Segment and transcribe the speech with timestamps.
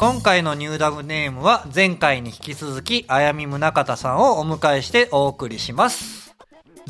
[0.00, 6.34] 今回のニューダブネームは前回に引き続き、あやみむなかたさんをお迎えしてお送りします。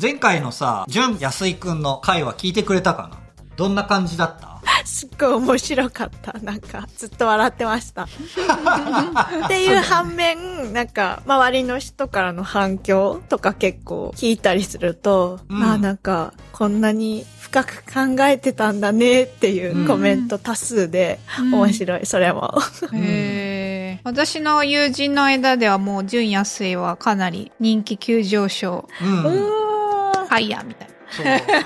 [0.01, 3.17] 前回のさ、純安井くんの回は聞いてくれたかな？
[3.57, 4.61] どんな感じだった？
[4.85, 6.33] すっごい面白かった。
[6.39, 8.03] なんか、ずっと笑ってました。
[9.45, 22.53] っていう反面、なんか、周りの人からの反響とか結構聞いたりすると、うんあなんか、こんなに深く考えてたんだねっていうコメント多数で、うん面白い、それも。
[22.93, 28.87] へー私の友人の間ではもう純安いはかなり人気急上昇。
[29.01, 30.27] うん。
[30.27, 30.87] はいや、みたい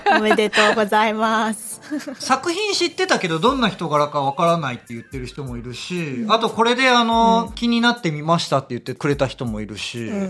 [0.08, 0.18] な。
[0.18, 1.75] おめでとうございます。
[2.20, 10.28] 作品知ってたけどどんな人柄かわからないって言ってる人もいるし、あとこれであの、気になってみましたって言ってくれた人もいるし、うんうんう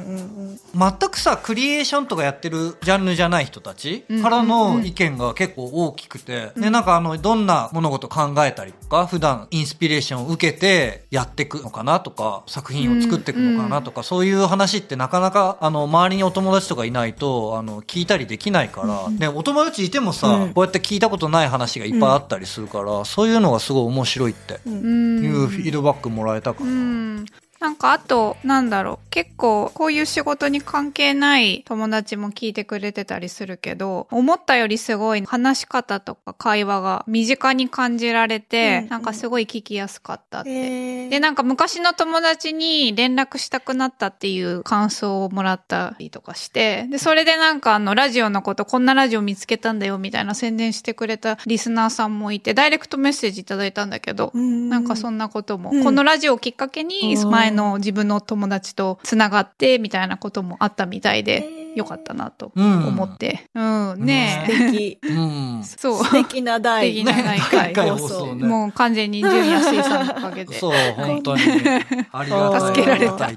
[0.53, 0.59] ん。
[0.73, 20.53] 全くさ、クリエーションとかやってるジャンルじゃない人たちうんからの意見が結構大きくて、で、なんかあの、どんな物事考えたりとか、普段インスピレーションを受けてやっていくのかなとか、作品を作っていくのかなとか、そういう話ってなかなか、あの、周りにお友達とかいないと、あの、聞いたりできないから、ね、お友達いてもさ、うん。
[20.53, 24.69] こうやって聞いたことない話がいっぱいあったりするから、そういうのがすごい面白いってう。
[24.69, 27.25] いうんフィードバックもらえたかうな。
[27.65, 27.69] ん。
[27.69, 29.09] なんかあと、なんだろう。
[29.09, 40.49] 結構、こういう仕事に関係ない友達も聞いてくれてたりするけど、思ったよりすごい話し方とか会話が身近に感じられて、うんなんかすごい聞きやすかったって。
[40.49, 63.49] えで、なんか昔の友達に連絡したくなったっていう感想をもらったりとかして、で、それでなんかあの、ラジオのこと、こんなラジオ見つけたんだよみたいな宣伝してくれたリスナーさんもいて、ダイレクトメッセージいただいたんだけど、なんかそんなことも、うんこのラジオをきっかけにうん前の自分の友達とつながってみたいなこともあったみたいで、よかったなとうん思って。
[63.53, 64.51] うん、ねえ。
[64.51, 64.99] 素敵。
[65.03, 65.13] う
[65.59, 65.63] ん。
[65.65, 66.03] そう。
[66.03, 70.57] 素敵な第素敵な第一回第一回放送ねもう完全に純安井さんのおかげで。
[70.57, 71.43] そう、本当に。
[72.11, 72.61] ありがたい。
[72.61, 73.29] 助けられた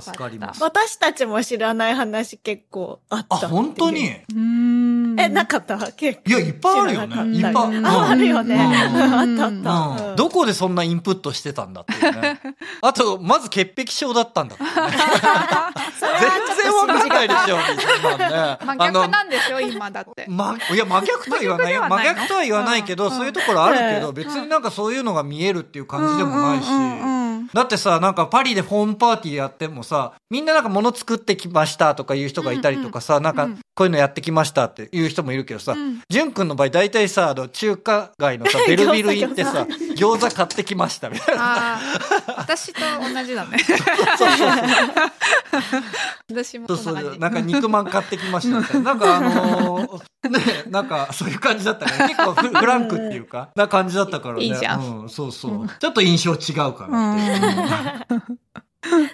[0.00, 0.62] 助かります。
[0.62, 3.38] 私たちも知らない話結構あったあ。
[3.48, 4.08] 本当に？
[4.10, 4.38] うー
[5.14, 5.20] ん。
[5.20, 5.78] え、なかった？
[5.92, 6.30] 結構。
[6.30, 7.16] いや、いっぱいあるよね。
[7.36, 7.54] いっぱい。
[7.84, 8.54] あ、あるよね。
[8.54, 8.60] うん
[9.18, 9.62] あったあっ
[9.96, 10.04] た。
[10.10, 12.40] うんどこでそんなインプットしてたんだっていうね。
[12.82, 14.56] あと、まず潔癖症だったんだ。
[14.62, 14.76] 全然
[16.74, 17.56] わかんないでしょ。
[18.66, 20.26] 真逆なんですよ、今だって。
[20.28, 21.80] ま、いや、真逆とは言わないよ。
[21.82, 26.66] 真真逆とは言わないけど、うんそういうところあるけど、うん別になんかそういうのが見えるっていう感じでもないし。
[27.52, 39.66] うんうんうんうんだってさ、なんかパリでホームパーティーやってもさ、みんななんか物作ってきましたとかいう人がいたりとかさ、なんかうんこういうのやってきましたっていう人もいるけどさ、うんジュン君の場合大体さ、あの中華街のさ、 ベルビル行ってさ、
[39.96, 41.42] 餃子買ってきましたみたいな。
[41.74, 41.80] ああ、
[42.38, 43.58] 私と同じだね。
[46.28, 47.16] 私もそうそそんな感じ。
[47.16, 48.94] う、なんか肉まん買ってきましたみたいな。
[48.94, 50.38] なんかあのーね、
[50.68, 54.44] なんかそういう感じだったから、結構フフランクっていうか、な感じだったからね。
[54.44, 55.68] いいうん、そうそう。
[55.78, 57.37] ちょっと印象違うかなって。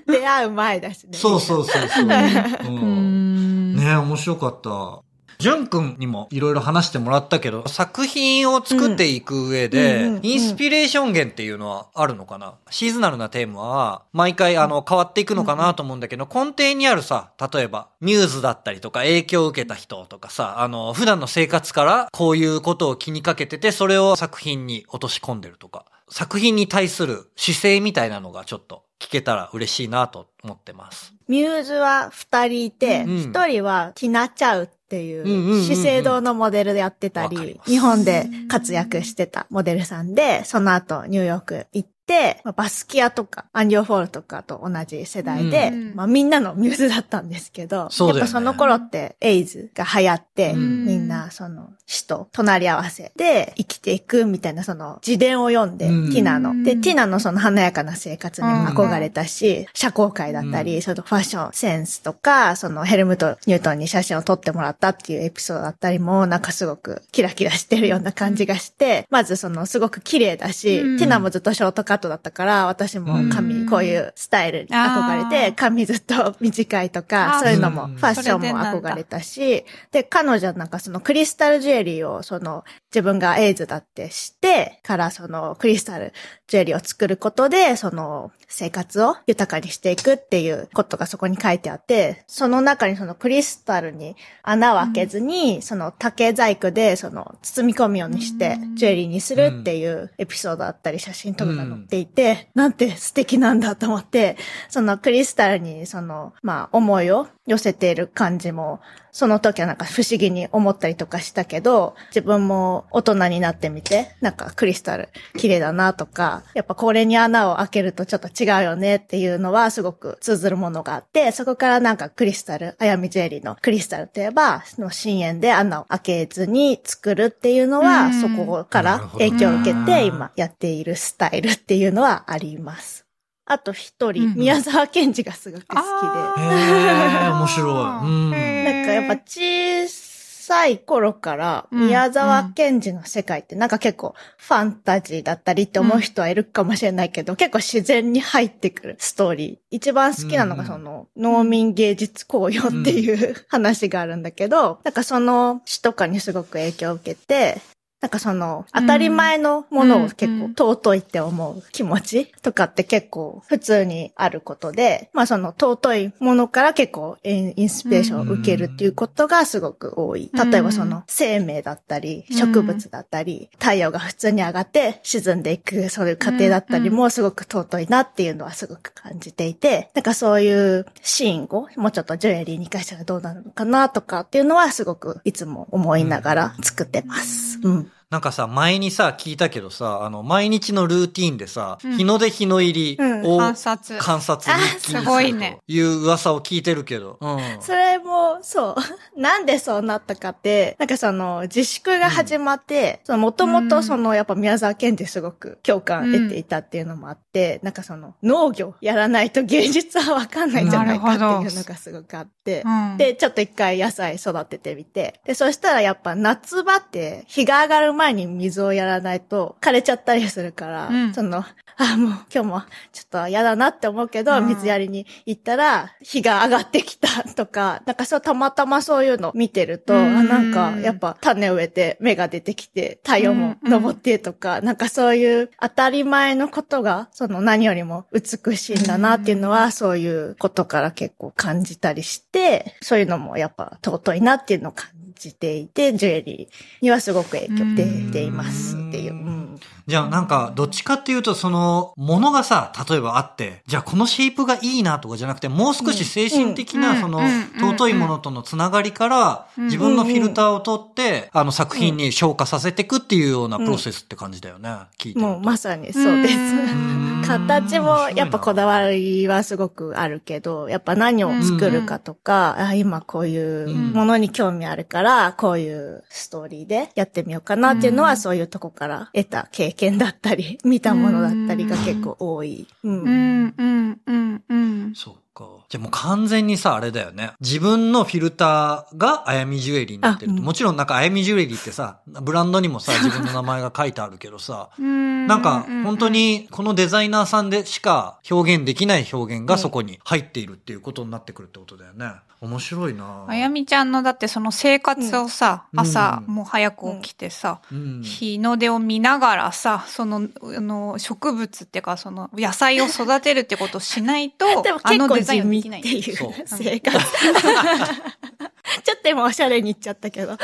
[0.07, 1.19] 出会う前だしね。
[1.19, 2.05] そうそうそうそう。
[2.05, 3.77] ううんん。
[3.77, 5.01] ね面白かった。
[5.37, 12.55] ジュン君にもいろいろ話してもらったけど、作品を作っていく上で、うんインスピレーション源っていうのはあるのかな？
[12.71, 31.15] シーズナルなテーマは、毎回あの変わっていくのかなと思うんだけど、根底にあるさ、例えば、ミューズだったりとか、影響を受けた人とかさ、あの、普段の生活からこういうことを気にかけてて、それを作品に落とし込んでるとか、作品に対する姿勢みたいなのがちょっと聞けたら嬉しいなと思ってます。
[31.29, 45.95] ミューズは二人いて、うん一、人はティナチャウっていう資生堂のモデルでやってたり日本で活躍してたモデルさんで、その後ニューヨーク行って、まあバスキアとかアンディ・ウォーホルとかと同じ世代で、うん。
[45.95, 48.07] まあみんなのミューズだったんですけど、ね。
[48.09, 50.87] やっぱその頃ってエイズが流行って、うん。
[50.87, 56.13] みんなその死と隣り合わせで生きていくみたいなその自伝を読んで、うん。
[56.13, 56.63] ティナの。
[56.63, 56.81] で、うん。
[56.81, 60.83] ティナのその華やかな生活にも憧れたし、社交界だったり、うん。
[60.83, 70.99] そのファッションセンスとか、そのヘルムト・ニュートンに写真を撮ってもらったっていうエピソードだったりも、なんかすごくキラキラしてるような感じがして、まずそのすごく綺麗だし、うん。
[70.99, 73.69] ティナもずっとショートカットだったから、私も髪、うん。
[73.69, 77.97] こういうスタイルに憧れあて、ー髪ずっと短いとか、そういうのも、うん。
[77.97, 86.13] ファッションも憧れたし、で、彼女はなんかそのクリスタルジュエリーをその自分がエイズだって知ってからそのクリスタル
[86.47, 98.77] ジュエリーを作ることでその生活を豊かにしていくっていうことがそこに書いてあって、その中にそのクリスタルに穴を開けずに、その竹細工でその包み込むようにしてうん。
[98.77, 104.37] ジュエリーにするっていうエピソードだったり写真とかが載っていて、なんて素敵なんだと思って、
[104.69, 108.81] そのクリスタルにその、まあ思いを寄せている感じも、
[109.15, 115.09] その時はなんか不思議に思ったりとかしたけど、自分も大人になってみて、なんかクリスタル
[115.39, 133.04] 綺麗だなとか、が、やっぱこれに穴を開けるとちょっと違うよねっていうのはすごく通ずるものがあって、そこからなんかクリスタル、あやみジュエリーのクリスタルといえば、その深淵で穴を開けずに作るっていうのは、うんそこから影響を受けて今やっているスタイルっていうのはあります。
[133.47, 135.83] あと一人、うん宮沢賢治がすごく好きで。
[135.83, 137.71] あへえ、面白い。
[137.71, 138.31] うん。
[138.31, 149.57] なんかやっぱ小さい頃から宮沢賢治の世界ってなんか結構ファンタジーだったりって思う人はいるかもしれないけど、結構自然に入ってくるストーリー。
[149.71, 157.61] 一番好きなのがその農民芸術公用っていう話があるんだけど、なんかその詩とかにすごく影響を受けて、
[158.05, 170.31] なんかその、当たり前のものを結構尊いって思う気持ちとかって結構普通にあることで、まあその尊いものから結構インスピレーションを受けるっていうことがすごく多い。
[170.31, 187.54] うん例えばその生命だったり、うん植物だったり、太陽が普通に上がって沈んでいくそういう過程だったりもすごく尊いなっていうのはすごく感じていて、なんかそういうシーンをもうちょっとジュエリーに活かしたらどうなるのかなとかっていうのはすごくいつも思いながら作ってます。
[187.65, 187.93] うん。
[188.11, 193.99] なんかさ、前にさ、聞いたけどさ、あの、毎日のルーティーンでさ、うん日の出日の入りを観察。
[194.01, 197.19] 観察日記にあすごいねという噂を聞いてるけど。
[197.21, 197.39] うん。
[197.61, 198.77] それも、そう。
[199.21, 215.21] なんでそうなったかって、なんかその、自粛が始まって、その、もともとその、やっぱ宮沢賢治すごく共感得ていたっていうのもあって、なんかその、農業やらないと芸術はわかんないんじゃないかっていうのがすごくあって、うん、で、ちょっと一回野菜育ててみて。
[215.25, 221.15] で、そしたらやっぱ夏場って日が上がる前に水をやらないと枯れちゃったりするから、うん。
[221.15, 221.45] その、
[221.77, 222.63] あ、もう今日も
[222.93, 245.04] ちょっと嫌だなって思うけど、うん水やりに行ったら日が上がってきたとか、なんかそうたまたまそういうの見てると、うんあなんかやっぱ種植えて芽が出てきて太陽も昇ってとか、なんかそういう当たり前のことが、その何よりも美しいんだなっていうのは、そういうことから結構感じたりして、そういうのもやっぱ尊いなっていうのを感じ
[245.35, 249.13] ていて、ジュエリーにはすごく影響出ていますっていう。
[249.13, 249.45] うん
[249.87, 264.71] じゃあなんか、どっちかっていうと、その、ものがさ、例えばあって、じゃあこのシェイプがいいなとかじゃなくて、もう少し精神的うんな、そのうん、尊いものとのつながりから、うん自分のフィルターを取って、あの作品に消化させていくっていうようなプロセスって感じだよね。
[264.99, 265.21] 聞いて。
[265.21, 267.14] もうまさにそうです。
[267.25, 282.67] うん形もやっぱこだわりはすごくあるけど、やっぱ何を作るかとか、あ今こういうものに興味あるから、こういうストーリーでやってみようかなっていうのは、うんそういうとこから得た経験だったり、 見たものだったりが結構多い。
[282.85, 283.03] うん。
[283.03, 284.93] うん、うん、うん、うん。
[284.95, 285.64] そっか。
[285.69, 287.33] じゃあもう完全にさ、あれだよね。
[287.41, 290.39] 自分のフィルターがあやみジュエリーになってるうん。
[290.39, 299.61] もちろんなんかあやみジュエリーってさ、ブランドにもさ、 自分の名前が書いてあるけどさ、 ななんか本当、にこのデザイナーさんでしか表現できない表現がうん。
[299.61, 302.13] そこに入っているっていうことになってくるってことだよね。
[302.41, 303.25] 面白いな。
[303.27, 305.81] あやみちゃんのだってその生活をさ、うん。
[305.81, 308.03] 朝うんもう早く起きてさ、うん。
[308.03, 314.47] 日の出を見ながらさ、その、あの、植物っていうか、その、野菜を育てるってことをしないと、
[314.83, 315.83] あのデザイ地味っ。
[315.83, 316.99] ていう 生活。
[318.83, 320.37] ちょっと今おしゃれに言っちゃったけど、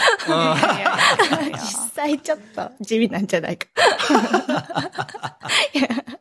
[1.54, 3.66] 実際ちょっと地味なんじゃないか。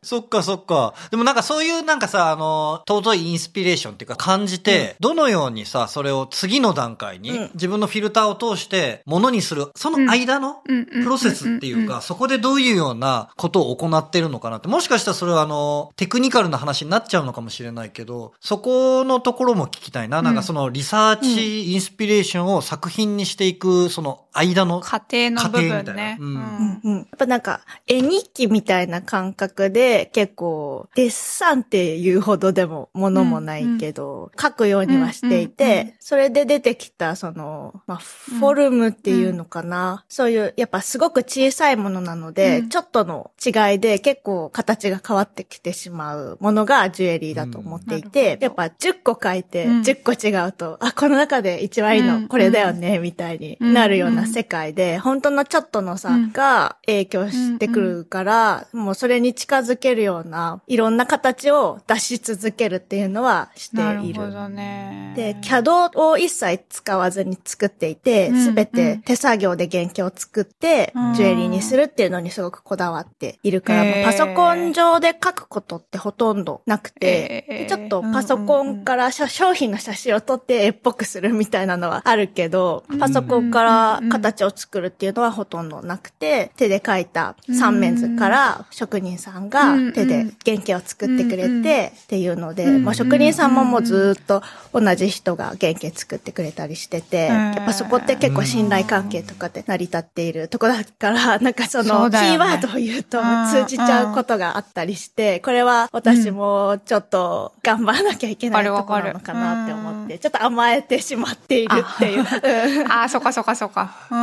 [0.02, 0.94] そっかそっか。
[1.10, 7.50] でもなんかそういうなんかさ、あの、尊いインスピレーションっていうか感じて、どのようにさ、それを次の段階に、うん。
[7.54, 20.22] 自分のフィルターを通して、ものにする、その間のうんうんプロセスっていうか、そこでどういうようなことを行ってるのかなって、もしかしたらそれはあの、テクニカルな話になっちゃうのかもしれないけど、そこのところも聞きたいな。
[20.22, 25.94] なんかそのリサーチ、インスピレーションを作品にしていく、その間の、家庭の部家庭みたいな。
[25.94, 26.16] 分ね。
[26.20, 26.28] うん。
[26.28, 26.96] うんうん。
[26.98, 35.94] やっぱなんか、絵日記みたいな感覚で、結構、デッサンっていうほどでも、ものもないけど、書くようにはしていて、うんうんうん。
[36.00, 42.68] それで出てきた、その、まあ、フォルムっていうのかな、そういう、やっぱすごく小さいものなので、うん。
[42.68, 48.04] ちょっとの違いで結構形が変わってきてしまうものがジュエリーだと思っていうん。
[48.04, 49.80] なて、やっぱ10個書いて、うん。
[49.80, 56.32] 10個違うと、あ、この中で一番いいのこれだよね、みたいになるような世界で、本当のちょっとの差うん。
[56.32, 63.84] が影響してくるから、もうそれに近づけるような、いろんな形を出し続けるっていうのはしている。
[63.84, 65.12] なるほどね。
[65.16, 112.86] で、CAD を一切使わずに作っていて、うんすべて手作業で原型を作ってうん、ジュエリーにするっていうのにすごくこだわっているから、パソコン上で書くことってほとんどなくて、ちょっとパソコンから商品の写真を撮って絵っぽくするみたいなのはあるけど、パソコンから形を作るっていうのはほとんどなくて、手で描いた三面図から職人さんが手で原型を作ってくれてっていうので、まあ職人さんももうずっと同じ人が原型作ってくれたりしてて、やっぱそこって結構信頼関係とかで成り立っているとこだから、なんかそのキーワードを言うと通じちゃうことがあったりして、これは私もちょっと頑張らなきゃいけないところなのかなって思って、ちょっと甘えてしまっているっていう。
[112.88, 113.90] あ あ、そっかそっかそっか。
[114.10, 114.14] う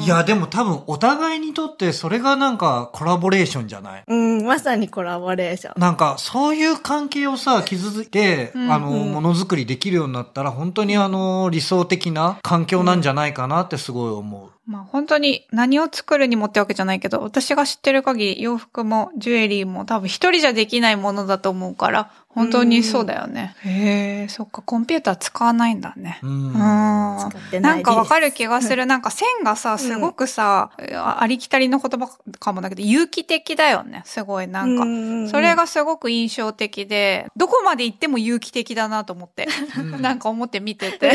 [0.00, 0.02] ん。
[0.02, 4.04] いや、でも多分お互いにとってそれがなんかコラボレーションじゃない？
[4.06, 5.80] うん、まさにコラボレーション。
[5.80, 14.50] なんか、そういう関係をさ、築いて、うんあの、ものづくりできるようになったら、本当にあの、理想的な環境なんじゃないかなってすごい思う。
[14.68, 23.54] まあ本当に何を作るにもってわけじゃないけど、私が知ってる限り洋服もジュエリーも多分一人じゃできないものだと思うから、本当にそうだよね。
[23.64, 26.20] へえ、そっか、コンピューター使わないんだね。
[26.22, 26.26] う。
[26.26, 27.18] うんん。
[27.18, 28.86] 使ってなんかわかる気がする。
[28.86, 34.02] なんか線がさ、すごくさ、あありきたりの言葉かもだけど、有機的だよね。
[34.06, 34.84] すごい、なんか。
[34.84, 41.10] かそれがすごく印象的で、どこまで行っても有機的だなと思って、うんなんか思って見てて。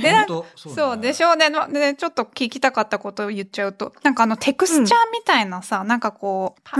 [0.00, 1.94] で、なんかそうでしょょうね。
[1.94, 6.76] ちょっと聞きたかったことを言っちゃうと、なんかあのテクスチャーみたいなさ、なんかこう、パ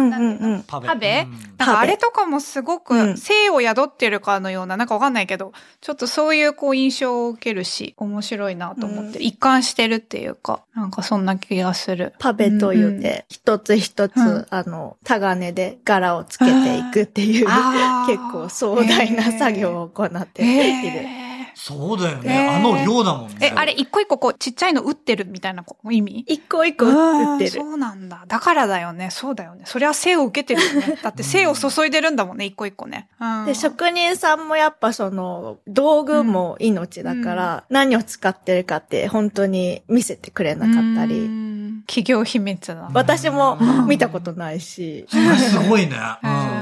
[0.95, 1.27] ベ。
[1.59, 3.17] なんかあれとかもすごうくん
[3.51, 9.25] 性を宿ってるかのような、なんかわかんないけど、ちょっとそういうこう印象を受けるし、面白いなと思って、うん。
[9.25, 12.15] 一貫してるっていうか、なんかそんな気がする。
[12.19, 14.47] パベと言って、一つ一つ、うん。
[14.51, 17.47] あの、タガネで柄をつけていくっていう、
[18.07, 20.53] 結構壮大な作業を行っている。
[20.53, 21.30] えー
[21.63, 22.49] そうだよえね。
[22.49, 23.37] ーあの量だもんね。
[23.43, 26.25] え、あれ一個一個こうちっちゃいの打ってるみたいなこう意味？
[26.27, 27.51] 一個一個打ってる。
[27.51, 28.25] そうなんだ。
[28.27, 29.11] だからだよね。
[29.11, 29.63] そうだよね。
[29.67, 30.99] それは生を受けてるよね。
[31.05, 33.09] だって生を注いでるんだもんね、一個一個ね。
[33.21, 42.89] うんで、職人さんもやっぱその、道具も命だから、何を使ってるかって本当に見せてくれなかったうり、ん企業秘密だ。
[42.93, 45.97] 私も見たことないし、 すごいね。
[46.23, 46.60] ううんん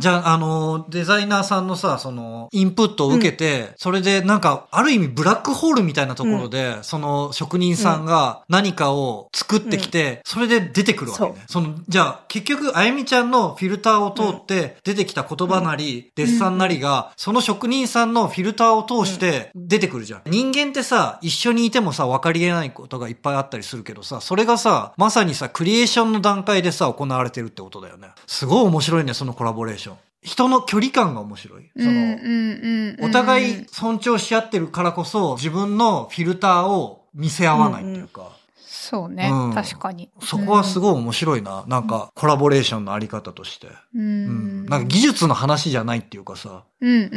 [0.00, 11.44] じゃあ、あの、デザイナーさんのさ、その、インプットを受けて、それでなんか、ある意味ブラックホールみたいなところで、その職人さんが何かを作ってきて、それで出てくるわけね。
[11.48, 20.22] その、じゃあ、結局、あゆみちゃんのフィルターを通って出てきた言葉なり、デッサンなりが、その職人さんのフィルターを通して出てくるじゃん。
[20.26, 28.08] 人間ってさ、一緒にいてもさ、分かり得ないことがいっぱいあったりするけどさ、それがさ、まさにさ、クリエーションの段階でさ、行われてるってことだよね。
[28.26, 29.87] すごい面白いね、そのコラボレーション。
[30.28, 31.70] 人の距離感が面白い。
[31.76, 40.10] その、うんうんうんお互い尊重し合ってるからこそ、自分のフィルターを見せ合わないっていうか、そうね、うん確かに。
[40.22, 41.64] そこはすごい面白いな。
[41.66, 43.68] なんか、コラボレーションのあり方として。
[43.94, 44.02] うん。
[44.02, 44.66] うん。
[44.66, 46.64] なんか技術の話じゃないっていうかさ。
[46.80, 47.12] うんうんうんう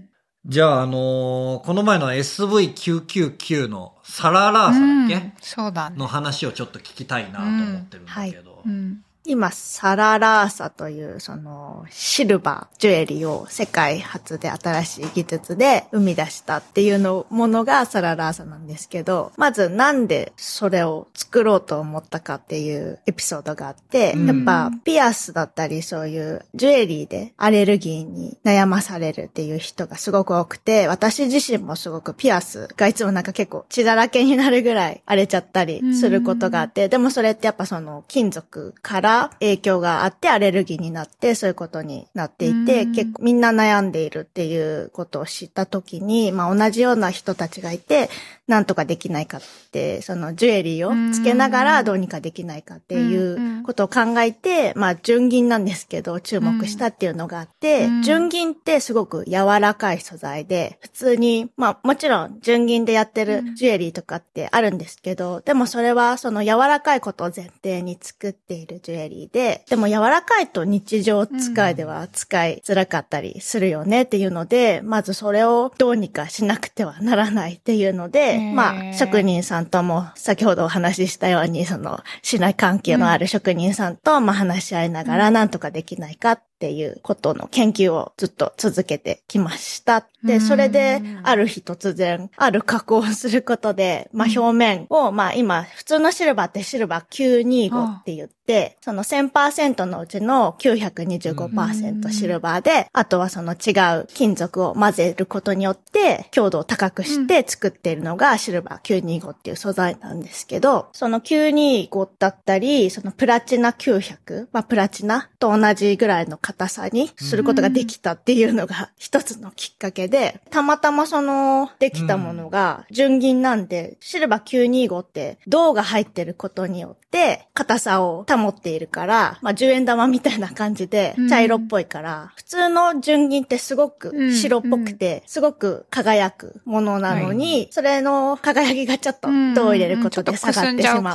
[0.00, 0.08] ん
[0.46, 4.74] じゃあ、あのーこの前の SV999 のサラーラうん。
[4.74, 5.96] ーさんだっけ、うんそうだね。
[5.96, 8.62] の話をちょっと聞きたいなと思ってるんだけど。
[8.66, 9.02] うん。
[9.26, 24.26] 今、サララーサという、その、シルバー、ジュエリーを世界初で新しい技術で生み出したっていうの、ものがサララーサなんですけど、まずなんでそれを作ろうと思ったかっていうエピソードがあって、うん。
[24.26, 48.08] やっぱ、ピアスだったりそういうジュエリーでアレルギーに悩まされるっていう人がすごく多くて、私自身もすごくピアスがいつもなんか結構血だらけになるぐらい荒れちゃったりすることがあって、でもそれってやっぱその金属から影響があってアレルギーになってそういうことになっていて、うん結構みんな悩んでいるっていうことを知った時に、まあ同じような人たちがいて、
[48.46, 49.40] なんとかできないかっ
[49.72, 58.02] て、そのジュエリーをつけながらどうにかできないかっていうことを考えて、まあ純銀なんですけど注目したっていうのがあって、うん。
[58.02, 90.08] 純銀ってすごく柔らかい素材で、普通に、まあもちろん純銀でやってるジュエリーとかってあるんですけど、でもそれはその柔らかいことを前提に作っているジュエリーで、でも柔らかいと日常使いでは使いづらかったりするよねっていうので、まずそれをどうにかしなくてはならないっていうので、まあ職人さんとも先ほどお話ししたように、その信頼関係のある職人さんとまあ話し合いながらなんとかできないかっていうことの研究をずっと続けてきました。
[90.24, 141.14] で、それである日突然ある加工をすることで、まあ表面をまあ今普通のシルバーってシルバー925って言って、その1000%のうちの925%シルバーで、あとはその違う金属を混ぜることによって強度を高くして作っているのがシルバー925っていう素材なんですけど、その925だったり、そのプラチナ900、まあプラチナと同じぐらいの価硬さにすることができたっていうのが一つのきっかけで、たまたまそのできたものが純銀なんで、シルバー925って銅が入ってることによって硬さを保っているから、まあ10円玉みたいな感じで茶色っぽいから、普通の純銀ってすごく白っぽくて、すごく輝くものなのに、それの輝きがちょっと銅を入れることで下がってしまう。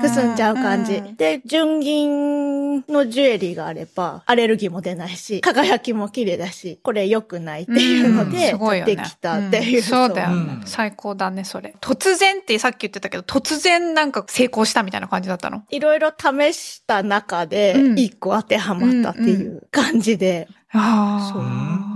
[0.00, 1.02] くすんじゃう感じ。
[1.16, 8.96] で、純銀のジュエリーがあれば、アレルギーも出ないし、輝きも綺麗だし、これ良くないっていうので、すごいよね。
[8.96, 9.80] できたっていう。
[9.80, 11.74] んそうだよね、うん最高だね、それ。
[11.80, 15.62] 突然ってさっき言ってたけど、突然なんか成功したみたいな感じだったの？
[15.70, 20.48] いろいろ試した中でう、ん一個当てはまったっていう感じで。
[20.74, 21.42] あそう。
[21.42, 21.90] あ。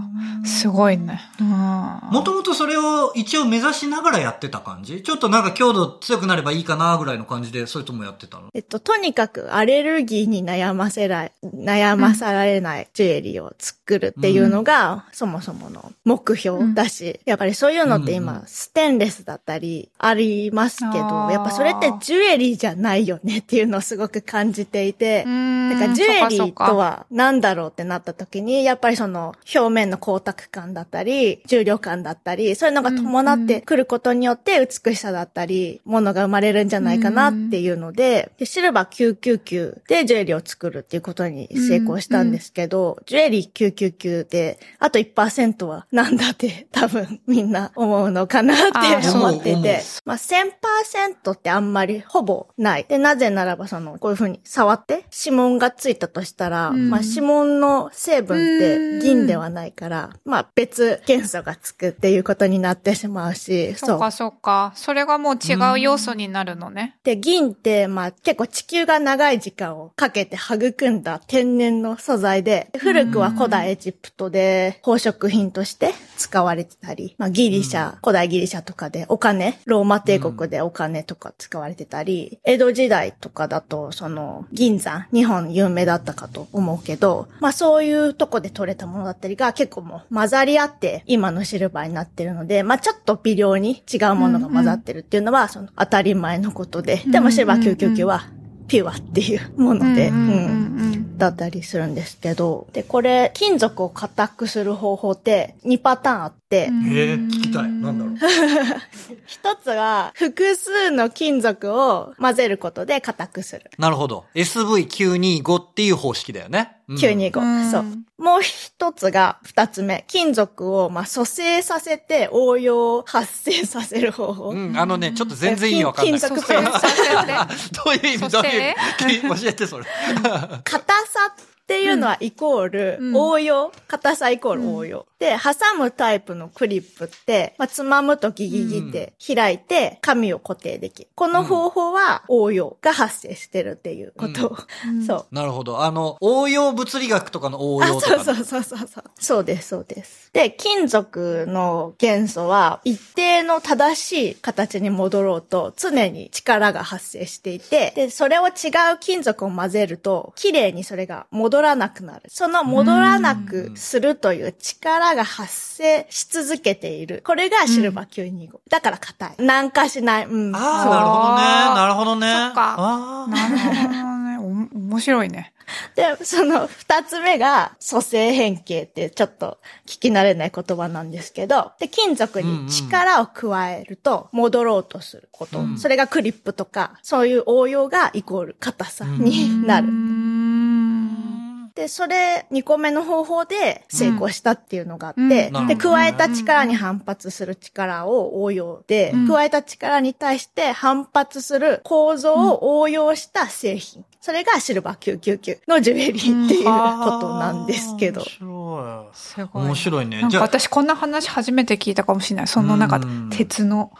[0.44, 1.20] すごいね。
[1.40, 1.48] うん。
[1.48, 5.02] もともとそれを一応目指しながらやってた感じ？
[5.02, 8.48] ちょっとなんか強度強くなればいいかなぐらいの感じで、それともやってたの？
[8.54, 25.68] えっと、とにかくアレルギーに悩ませら、悩まされないジュエリーを作るっていうのが、そもそもの目標だし、やっぱりそういうのって今、うんステンレスだったりありますけどやっぱそれってジュエリーじゃないよねっていうのをすごく感じていて、うん。
[25.68, 52.86] なんかジュエリーとは何だろうってなった時に、やっぱりその表面の光沢感だったり、重量感だったり、そういうのが伴ってくることによって美しさだったり、ものが生まれるんじゃないかなっていうので、でシルバー999でジュエリーを作るっていうことに成功したんですけど、ジュエリー999で、あと1%はなんだって 多分みんな思うのかなって思ってて、まあ1000%ってあんまりほぼない。
[52.88, 56.90] で、なぜならばその、こういうふうに触って指紋がついたとしたら、うん。
[56.90, 64.72] まあ指紋の成分って銀ではないから、まあ別元素がつくっていうことになってしまうし、そっかそっか。
[64.74, 66.98] それがもう違う要素になるのね。
[67.04, 98.28] で、銀って、まあ結構地球が長い時間をかけて育んだ天然の素材で、古くは古代エジプトで宝飾品として使われてたり、まあギリシャ、古代ギリシャとかでお金、ローマ帝国でお金とか使われてたり、江戸時代とかだと、その銀山、日本有名だったかと思うけど、まあそういうとこで取れたものだったりが結構もう混ざり合って今のシルバーになってるので、まあちょっと微量に違うものが混ざってるっていうのは、その当たり前のことで、でもシルバー999は
[98.68, 107.68] ピュアっていうもので、うんうんうんうんだったりするんですけど、で、これ、金属を硬くする方法って2パターンあって、え、聞きたい。
[107.68, 108.14] なんだろう。
[109.26, 113.70] 一つは複数の金属を混ぜることで硬くする。
[113.78, 114.24] なるほど。
[114.34, 116.77] SV925 っていう方式だよね。
[116.88, 117.84] うん925、うんそう。
[118.22, 120.04] もう一つが二つ目。
[120.08, 124.50] 金属を、まあ、蘇生させて応用を発生させる方法。
[124.50, 126.20] うん、あのね、ちょっと全然意味わかんない。
[126.20, 127.12] 金ど属ペンさせて
[127.86, 128.28] ういう意味？
[128.30, 129.42] どういう意味？
[129.42, 129.84] 教えて、それ。
[130.64, 133.70] 硬さっていうのはイコールうん応用。
[133.86, 135.06] 硬さイコール応用。
[135.18, 141.08] で、挟むタイプのクリップって、まあ、つまむとギギギって開いて紙を固定できる。
[141.14, 144.56] この方法は応用が発生してるっていうことを。
[144.86, 145.34] うん そう。
[145.34, 145.82] なるほど。
[145.82, 149.04] あの、応用物理学とかの応あ、用とか、そうそうそうそうそう。
[149.18, 150.30] そうです、そうです。
[150.32, 158.50] で、金属の元素は一定の正しい形に戻ろうと常に力が発生していて、で、それを違
[158.94, 162.22] う金属を混ぜると綺麗にそれが戻らなくなる。
[162.28, 167.22] その戻らなくするという力が発生し続けている。
[167.26, 168.60] これがシルバー925。
[168.68, 169.34] だから硬い。
[169.38, 170.26] 軟化しない。
[170.26, 170.56] うん。
[170.56, 171.42] ああ、なるほどね。
[171.74, 172.32] なるほどね。
[172.32, 173.64] そっかあーなるほ
[174.02, 174.38] どね。
[174.74, 175.52] お面白いね。
[175.94, 185.60] で、その二つ目が蘇生変形ってちょっと聞き慣れない言葉なんですけど、で、金属に力を加えると戻ろうとすること。
[185.60, 189.88] うんそれがクリップとか、そういう応用がイコール硬さになる。
[189.88, 191.37] うーん
[191.78, 204.04] で、それ2個目の方法で成功したっていうのがあって、うんで、加えた力に反発する力を応用で、うん加えた力に対して反発する構造を応用した製品。
[204.20, 208.24] それがシルバー999のジュエリーっていうことなんですけど。
[208.40, 209.64] 面すごい。
[209.66, 212.46] 面白いね私こんな話初めて聞いたかもしれない。
[212.48, 213.92] そのなんかうん鉄の。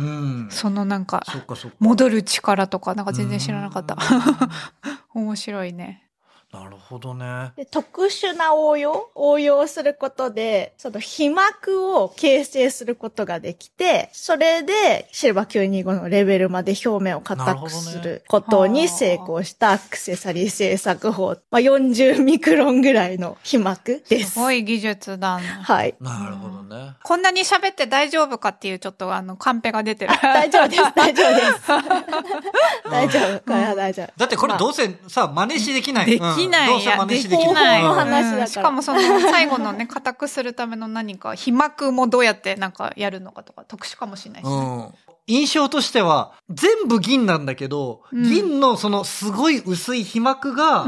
[0.51, 1.77] そのなんかそっかそっか。
[1.79, 3.99] 戻る力とかなんか全然知らなかったう。
[5.15, 6.08] 面白いね。
[6.51, 7.53] なるほどね。
[7.57, 21.37] で特殊な応用応用することで、その皮膜を形成することができて、それでシルバー925のレベルまで表面を硬くすることに成功したアクセサリー製作法。
[21.51, 24.31] まあ、40ミクロンぐらいの皮膜です。
[24.31, 25.43] すごい技術だね。
[25.47, 25.95] はい。
[26.01, 26.95] なるほどね。
[27.05, 30.15] こんなに喋って大丈夫かっていうちょっとあのカンペが出てる。
[30.23, 31.69] 大丈夫です、大丈夫です。
[32.91, 34.13] 大丈夫、これは大丈夫。
[34.17, 36.17] だってこれどうせさ、真似しできない。
[36.17, 36.69] うんきない。
[36.69, 37.83] どうせ真似しできない。
[37.83, 44.89] 方法の話だかしかもその最後のね、 固くするための何か、被膜もどうやってなんかやるのかとか特殊かもしれないしね。
[45.29, 45.35] うん。
[45.35, 50.87] 印象としては、全部銀なんだけど、うん銀のそのすごい薄い皮膜が。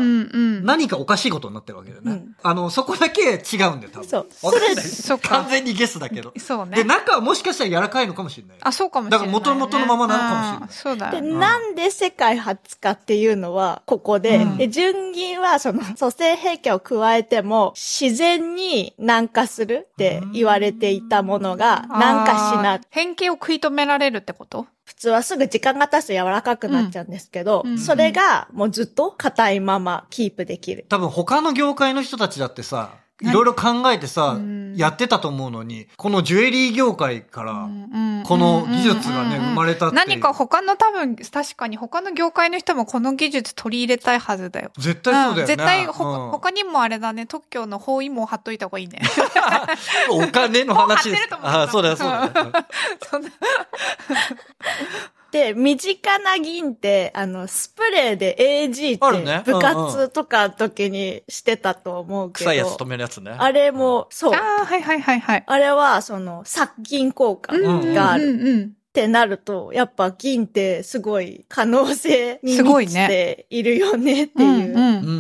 [0.63, 2.13] 何かおかしいことになってるわけだよね。
[2.13, 3.37] うんあの、そこだけ違う
[3.77, 4.09] んだよ、多分。
[4.09, 4.27] そう。
[4.31, 6.33] そ完全にゲスだけど。
[6.39, 6.77] そうね。
[6.77, 8.57] で、中はもしかしたら柔らかいのかもしれない。
[8.61, 9.33] あ、そうかもしれない、ね。
[9.33, 11.21] だから元々のままなのかもしれないうんそうだね。
[11.21, 24.67] なんで世界初かっていうのは、ここで、うんで、純銀はその蘇生兵器を加えても、自然に軟化するって言われていたものが、軟化しな変形を食い止められるってこと？
[24.85, 27.79] 普通はすぐ時間が経つと柔らかくなっちゃうんですけど、うん。
[27.79, 30.87] それがもうずっと硬いままキープできる。
[30.89, 39.97] 多分他の業界の人たちだってさ、い何ろいろ考えてさうん、やってたと思うのに、このジュエリー業界から、うんこの技術がね、生まれたって。
[39.97, 44.71] 何か他の多分、確かに他の業界の人もこの技術取り入れたいはずだよ。
[44.79, 45.55] 絶対そうだよね。
[45.55, 49.01] ん絶対ほ、うん他にもあれだね、特許の包囲網貼っといた方がいいね。
[50.11, 52.31] お金の話ですあそうだよ、そうだよ。
[53.11, 53.31] そんな
[55.31, 63.35] で、身近な銀って、あの、スプレーで AG あるねって部活とかの時にしてたと思うけど、臭いやつ止めるやつね。
[63.39, 64.35] あれも、そう。
[64.35, 65.45] ああ、はいはいはいはい。
[65.47, 68.31] あれは、その、殺菌効果がある。
[68.31, 74.59] うんうんってなると、やっぱ銀ってすごい可能性にすごい満ちねているよねってうん。
[74.59, 74.71] いう。
[74.71, 75.17] うんうんうんうんうんう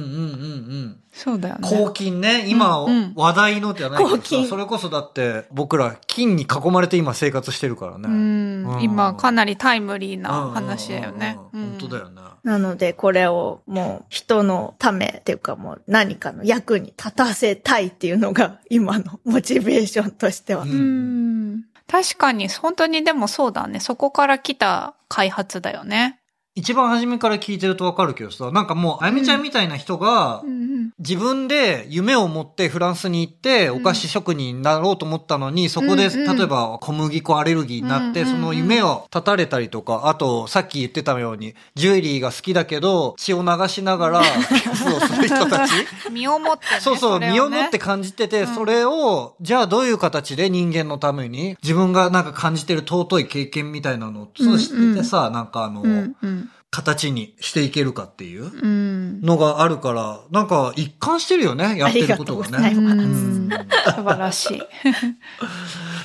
[0.87, 1.01] ん。
[1.13, 1.69] そうだよね。
[1.69, 8.09] 抗菌ね、今うんうん話題のじゃないけど抗菌さ、それこそだって僕ら金に囲まれて今生活してるからね。
[8.09, 11.39] うんうん今かなりタイムリーな話だよね。
[11.53, 12.23] うんうんうん本当だよね。
[12.43, 20.63] なので、これをもう人のためっていうかもう何かの役に立たせたいっていうのが今のモチベーションとしては。
[20.63, 21.65] うんうん。
[21.91, 23.81] 確かに、本当にでもそうだね。
[23.81, 26.20] そこから来た開発だよね。
[26.57, 30.71] 一番初めから聞いてるとわかるけどさ、なんかもう、あやみちゃんみたいな人が、うん。
[30.99, 44.27] 自分で夢を持ってフランスに行って、お菓子職人になろうと思ったのに、そこで、例えば小麦粉アレルギーになって、その夢を絶たれたりとか、あと、さっき言ってたように、ジュエリーが好きだけど、血を流しながら、ピ
[44.69, 45.73] アスをする人たち。
[46.11, 46.81] 身をもってね。
[46.81, 47.33] そうそう、れね。
[47.33, 48.55] 身をもって感じてて、うん。
[48.55, 56.50] それを、じゃあどういう形で人間のために、自分がなんか感じてる尊い経験みたいなのを通してさ、なんかあの、うんうん。
[56.71, 59.21] 形にしていけるかっていううん。
[59.23, 63.07] のがあるから、なんか一貫してるよね、やってることがありがとうございね。
[63.07, 64.63] ます素晴らしい。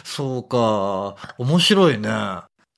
[0.04, 2.10] そうか、面白いね。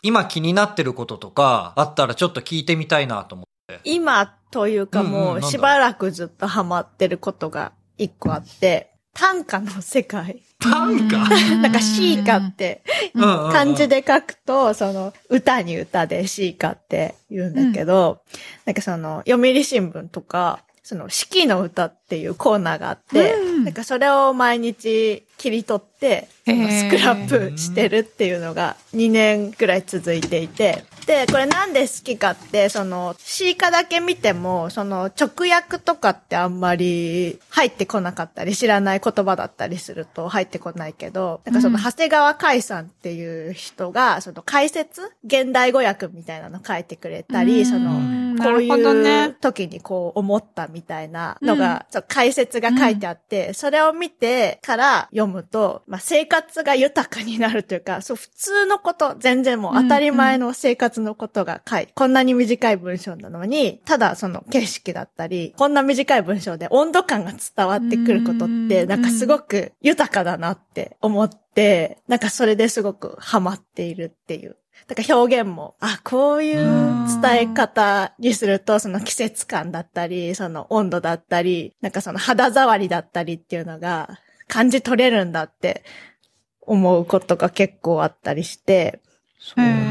[0.03, 3.79] 今気になってることとか、あったらちょっと聞いてみたいなと思って。
[3.83, 10.43] 今というかもうしばらくずっとハマってることが一個あって、短歌の世界。
[10.59, 11.17] 短歌？
[11.57, 12.83] なんか詩歌って
[13.15, 13.23] うん。
[13.23, 18.21] うんうん漢字で書くと、その歌に歌で詩歌って言うんだけど、
[18.65, 23.63] なんかその読売新聞とか、その四季の歌っていうコーナーがあって、うん。
[23.65, 41.81] なんかそれを毎日切り取って、スクラップしてるっていうのが2年くらい続いていて、で、これなんで好きかって、その、詩歌だけ見ても、その、直訳とかってあんまり入ってこなかったり、知らない言葉だったりすると入ってこないけど、なんかその、うん。
[41.81, 48.27] 長谷川海さんっていう人が、その、解説現代語訳みたいなの書いてくれたり、その、うん。
[48.37, 49.35] こういうね。
[49.41, 74.57] 時にこう思ったみたいなのが、そう解説が書いてあって、それを見てから読むと、まあ、生活が豊かになるというか、そう普通のこと、全然もう当たり前の生活のことが書い、こんなに短い文章なのに、ただその景色だったり、こんな短い文章で温度感が伝わってくることって、うんなんかすごく豊かだなって思って、なんかそれですごくハマっているっていう。
[74.87, 76.57] だから表現も、あ、こういう
[77.21, 85.83] 伝え方にすると、その季節感だったり、その温度だったり、なんかその肌触りだったりっていうのが感じ取れるんだって
[86.61, 89.01] 思うことが結構あったりして、
[89.57, 89.86] へえ、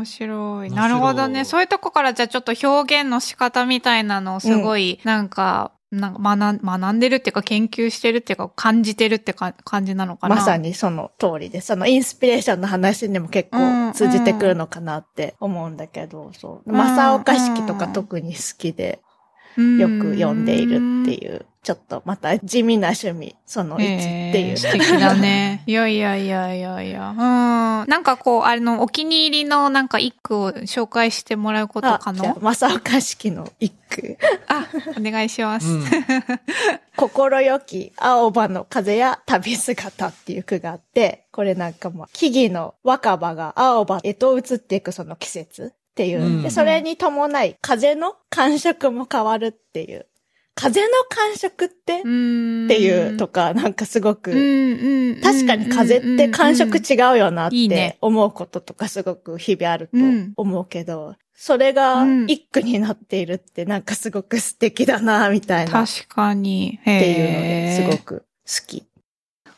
[0.00, 0.70] 面白い。
[0.70, 1.44] なるほどね。
[1.44, 10.36] そういうとこからじゃあちょっと表現の仕方みたいなのをすごい、なんか、なんか学ん学んでるっていうか研究してるっていうか感じてるってか感じなのかな？
[10.36, 16.72] まさにその通りで、そのインスピレーションの話にも結構通じてくるのかなって思うんだけど、そう。
[16.72, 19.00] 正岡式とか特に好きで、
[19.56, 24.50] よく読んでいるっていう、ちょっとまた地味な趣味、その1っていう。
[24.50, 25.62] えー素敵だね。
[25.68, 27.10] いやいやいやいやいや。
[27.10, 27.16] うん。
[27.18, 32.38] なんかこう、あの、お気に入りのなんか一句を紹介してもらうこと可能？
[32.40, 34.16] 正岡式の一句。
[34.48, 35.68] あ、お願いします。
[35.68, 35.84] うん
[36.96, 46.22] 心よき青葉の風や旅姿っていう句があって、これなんかもう木々の若葉が青葉へと移っていくその季節っていう。
[46.22, 50.06] うんで、それに伴い風の感触も変わるっていう
[50.54, 52.00] 風の感触って？
[52.00, 52.02] っ。
[52.02, 52.08] て
[52.80, 54.30] いうとか、なんかすごく。
[55.22, 66.78] 確かに風って感触違うよなって思うこととかすごく日々あるとうん思うけど、それがうん一句になっているってなんかすごく素敵だな、みたいなっ確かに。
[66.84, 68.84] ていうのですごく好き。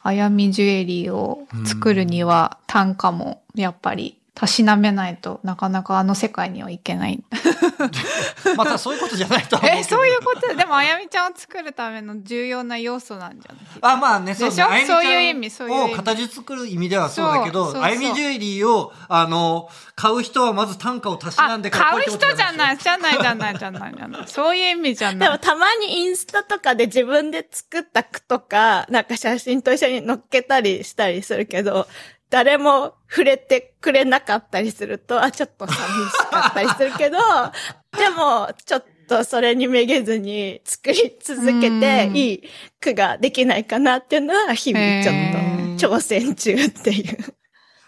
[0.05, 7.23] あやみジュエリーを作るには単価もやっぱりたしなめないとなかなかあの世界にはいけない。
[8.57, 9.77] またそういうことじゃないとは思う。
[9.79, 10.55] え、そういうこと？
[10.57, 13.95] でもあやみちゃんを作るための重要な要素なんじゃない？
[13.95, 14.71] あ、まあね、そうでしょ？
[14.71, 14.73] ね。
[14.73, 22.79] あゆみちゃんそういう意味そういう意味を形作る意味ではそうだけど、あゆみジュエリーを、あの、買う人はまず単価をたしなあ、んで買う人じゃない、い。
[22.79, 24.23] じゃない、じゃない、じゃない、じゃない。
[24.27, 25.31] そういう意味じゃでない。
[25.31, 31.87] もたまにインスタとかで自分で作った句とか、なんか写真と一緒に載っけたりしたりするけど、
[32.33, 37.19] 誰も触れてくれなかったりすると、あ、ちょっと寂しかったりするけど、
[37.99, 42.43] でも、ちょっとそれにめげずに作り続けてう、んいい
[42.81, 47.35] 句ができないかなっていうのは、日々ちょっと挑戦中っていう。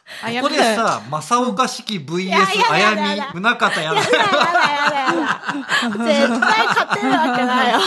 [0.05, 2.35] ここでさ、正岡式 VS
[2.71, 2.95] あや
[3.35, 4.27] み、宗方やだやだや
[4.90, 6.05] だやだ。
[6.05, 7.81] 絶対勝てるわけないよ。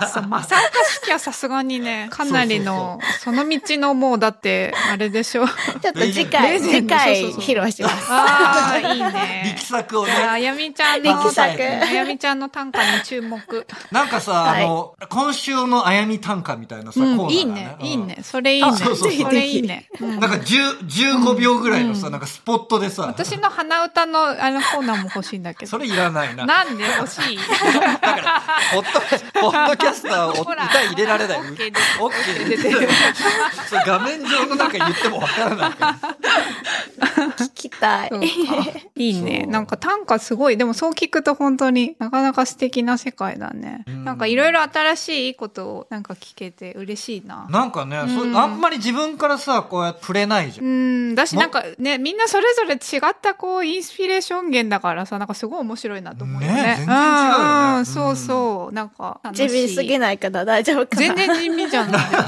[0.00, 0.44] 正岡
[0.84, 5.46] 式はさすがにね、かなりの、その道のもうだって、あれでしょ。
[5.46, 8.06] ちょっと次回、次回披露します。
[8.10, 9.54] ああ、いいね。
[9.58, 10.38] 力作をじゃあ。
[10.38, 13.66] やみちゃんの、力作あやみちゃんの短歌に注目。
[13.92, 18.18] なんかさ、はいあの、今週のあやみ短歌みたいなさ、うん、コーナーがいいね、いいね。
[18.22, 18.68] それいいね。
[18.68, 19.86] あそれいいね。
[20.00, 25.70] うんなんか10、15秒ぐらいのさ、なんかスポットでさ、私の鼻歌のあのコーナーも欲しいんだけど。
[25.70, 26.46] それいらないな。
[26.46, 27.38] なんで欲しい？
[27.38, 28.42] だから、
[28.72, 28.92] ポッ
[29.34, 31.38] ド、ポッドキャスターを歌入れられない。
[31.40, 32.88] オッケーですオッケーで
[33.68, 35.98] それ画面上の中言ってもわからないから。
[37.36, 38.10] 聞きたい
[38.96, 39.46] いいね。
[39.46, 40.56] なんか短歌すごい。
[40.56, 43.84] でもそう聞くと本当になかなか素敵な世界だね。
[43.86, 47.46] うんなんかいろいろ新しいいいことをなんか聞けて嬉しいな。
[47.50, 50.62] なんかね、そううんあんまり自分からさ、こうやって触れないじゃ。
[50.62, 50.99] うんん。
[51.14, 56.54] だしもなんかね、みんなそれぞれ違ったこうインスピレーション源だからさ、なんかすごい面白いなと思うよね。
[56.54, 57.38] ね全然違うよ
[57.74, 58.74] ねうんそうそう。
[58.74, 59.20] なんか。
[59.32, 61.14] 地味すぎないから大丈夫かな。
[61.14, 62.18] 全然地味じゃないよ。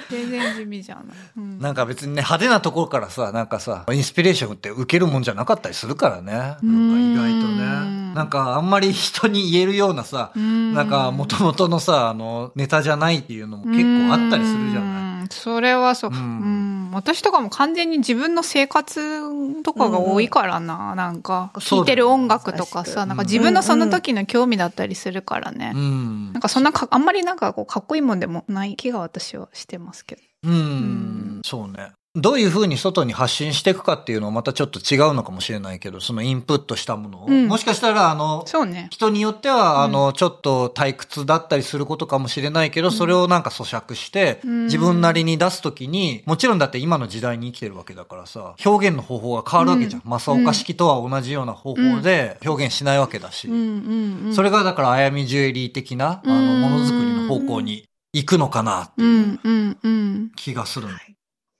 [0.10, 1.04] 全然地味じゃない。
[1.36, 6.32] うんなんか別にね、派手なところからさ、なんかさ、インスピレーションって受けるもんじゃなかったりするからね。
[6.32, 8.06] なんか意外とね。
[8.14, 15.00] なんかあんまり人に言えるようなさ、んなんか元々のさ、あの、ネタじゃないっていうのも結構あったりするじゃない。
[15.00, 16.90] うんそれはそう、ううんん。
[17.16, 20.94] 私とかも完全に自分の生活とかが多いからな。
[20.94, 25.72] なんか、聴いてる音楽とかさ、なんか自分のその時の興味だったりするからね。
[25.74, 26.42] うんなん。
[26.42, 30.22] かそんなか、あんまりなんかこう、かっこいいもんでもない気が私はしてますけど。
[30.42, 31.40] うん。
[31.42, 31.92] そうね。
[32.16, 37.26] どういうふうに外に発信していくかっていうのはまたちょっと違うのかもしれないけど、そのインプットしたものを。
[37.26, 38.88] うんもしかしたら、あの、そうね。
[38.90, 50.02] 人によっては、あの、ちょっと退屈だったりすることかもしれないけど、それをなんか咀嚼して、ん自分なりに出すときに、もちろんだって今の時代に生きてるわけだからさ、表現の方法が変わるわけじゃん。
[50.04, 53.48] 正岡式とは同じような方法で表現しないわけだし。
[53.48, 54.34] うんうんうん。
[54.34, 60.30] それがだから、あやみジュエリー的な、あの、うんものづくりの方向に行くのかなってういうんうんうん。
[60.36, 60.94] 気がするの。
[60.94, 61.15] い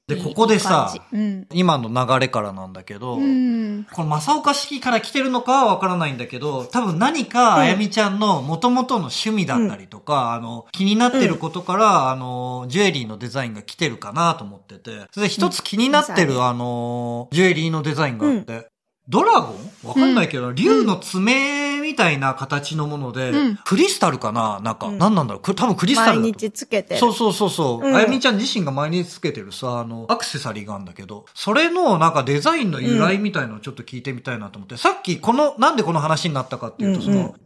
[0.08, 1.46] で、ここでさいい、うん。
[1.52, 3.84] 今の流れからなんだけど、うん。
[3.92, 16.46] この正岡式から来てるのかはわからないんだけど、多分何かあやみちゃんの元々の趣味だったりとか、あの、気になってることから、あの、ジュエリーのデザインが来てるかなと思ってて、それで一つ気になってる、うん。
[16.46, 18.68] あの、ジュエリーのデザインがあって、
[19.08, 19.88] ドラゴン？
[19.88, 23.56] わかんないけど、竜の爪みたいな形のもので、うん。
[23.56, 24.60] クリスタルかな？
[24.62, 24.98] なんか、うん。
[24.98, 25.42] 何なんだろう？
[25.42, 26.94] これ多分クリスタル毎日つけて。
[26.94, 27.00] る。
[27.00, 27.86] そうそうそうそう。
[27.86, 27.94] うん。
[27.94, 37.22] あやみちゃん自身が毎日つけてるさ、あの、アクセサリーがあるんだけど、それのなんかデザインの由来みたいのをちょっと聞いてみたいなと思って、さっきこの、なんでこの話になったかっていうと、その、うん。
[37.24, 37.45] うん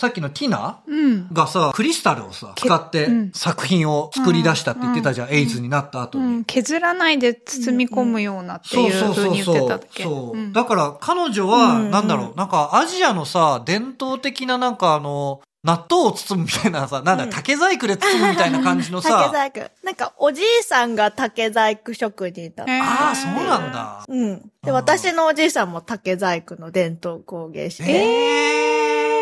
[0.00, 1.28] さっきのティナうん。
[1.30, 6.24] がさ、クリスタルをさ、使ってうん作品を作り出したって言ってたじゃん、エイズになった後に。
[6.24, 6.44] うん。
[6.44, 10.02] 削らないで包み込むようなっていう風に言ってたっけ？
[10.04, 10.36] そう。
[10.38, 19.70] んだから彼女は、うんなんだろう、なんかアジアのさ、伝統的ななんかあの、納豆を包むみたいなさ、なんだ、うん竹細工で包むみたいな感じの竹さ、 細工。
[19.84, 22.72] なんか、おじいさんが竹細工職人だった。
[22.82, 24.02] ああ、そうなんだ。
[24.08, 24.50] うん。
[24.64, 27.92] で、私のおじいさんも竹細工の伝統工芸士で。
[27.92, 28.79] ええ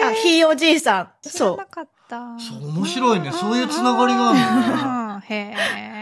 [0.09, 1.11] あ、ひいおじいさん。
[1.23, 1.67] そうな。
[1.67, 2.39] かった。
[2.39, 3.33] そう、面白いね。
[3.33, 4.45] そういうつながりがあるね。
[4.85, 5.99] うんへえ。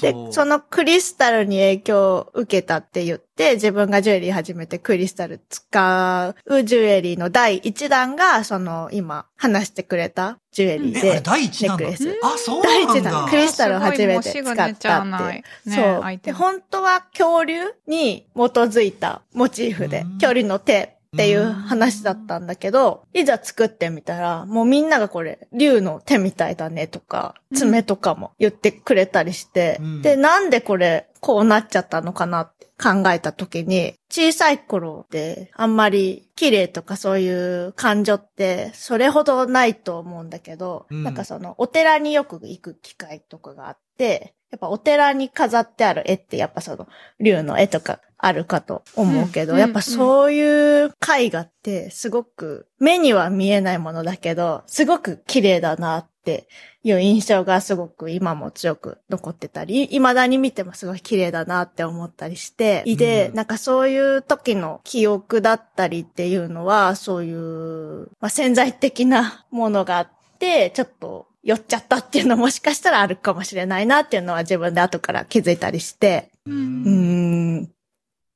[0.00, 13.28] でそ、のクリスタルに影響を受けたって言って、自分がジュエリー始めてクリスタル使うジュエリーの第一弾が、その今話してくれたジュエリーで、第一弾だネックレスあ、そう第一なんだ弾、。
[13.28, 15.74] クリスタルを初めて使ったっていう。
[15.74, 16.20] そう。
[16.22, 30.02] で、本当は恐竜に基づいたモチーフでうん、恐竜の手ていう話だったんだけど、いざ作ってみたら、もうみんながこれ、竜の手みたいだねとか、爪とかも言ってくれたりして、うん。
[30.02, 37.30] で、なんでこれ、こうなっちゃったのかなって考えた時に、小さい頃ってあんまり綺麗とかそうい
[37.66, 41.04] う感情ってそれほどないと思うんだけど、うん。
[41.04, 46.86] なんかそのお寺によく行く機会とかがあって、やっぱお寺に飾ってある絵ってやっぱその
[47.20, 56.46] 竜の絵とかあるかと思うけど、うんやっぱそういう絵画ってすごく目には見えないものだけど、すごく綺麗だなって
[56.84, 63.34] いう印象がすごく今も強く残ってたり、未だに見てもすごい綺麗だなって思ったりして、で、うん。
[63.34, 70.08] なんかそういう時の記憶だったりっていうのは、そういう、まあ、潜在的なものがあっ
[70.38, 76.84] て、ちょっと酔っちゃったっていうのもしかしたらあるかもしれないなっていうのは自分で後から気づいたりして、うん。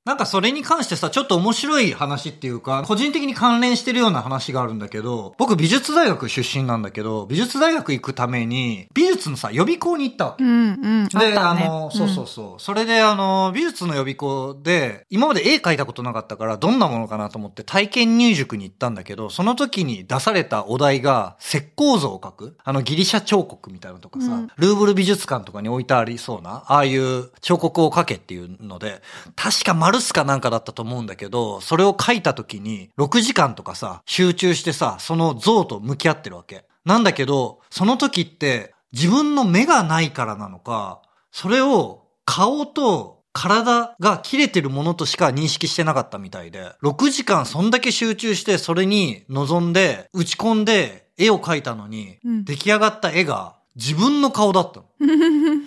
[0.07, 10.45] なんかそれに関してさ、ちょっと面白い話っていうか、個人的に関連してるような話があるんだけど、僕美術大学出身なんだけど、美術大学行くために、美術のさ、予備校に行ったわけ。
[10.45, 10.53] うんう
[11.07, 11.09] ん。
[11.09, 12.62] で、たねあの、そうそうそう。
[12.62, 22.57] それで、あの、美術の予備校で、今まで絵描いたことなかったから、どんなものかなと思って体験入塾に行ったんだけど、その時に出されたお題が、石膏像を描く。
[22.62, 29.03] あの、ギリシャ彫刻みたいなのとかさ、うんルーブル美術館とかに置いてありそうな、ああいう彫刻を描けっていうので、
[29.35, 36.65] 確かマルスかなんかだったと思うんだけど、それを描いた時に、6時間とかさ、集中してさ、その像と向き合ってるわけ。
[36.85, 54.87] なんだけど、その時って、自分の目がないからなのか、それを顔と体が切れてるものとしか認識してなかったみたいで、6時間そんだけ集中してそれに臨んで、打ち込んで絵を描いたのに、うん出来上がった絵が自分の顔だったの。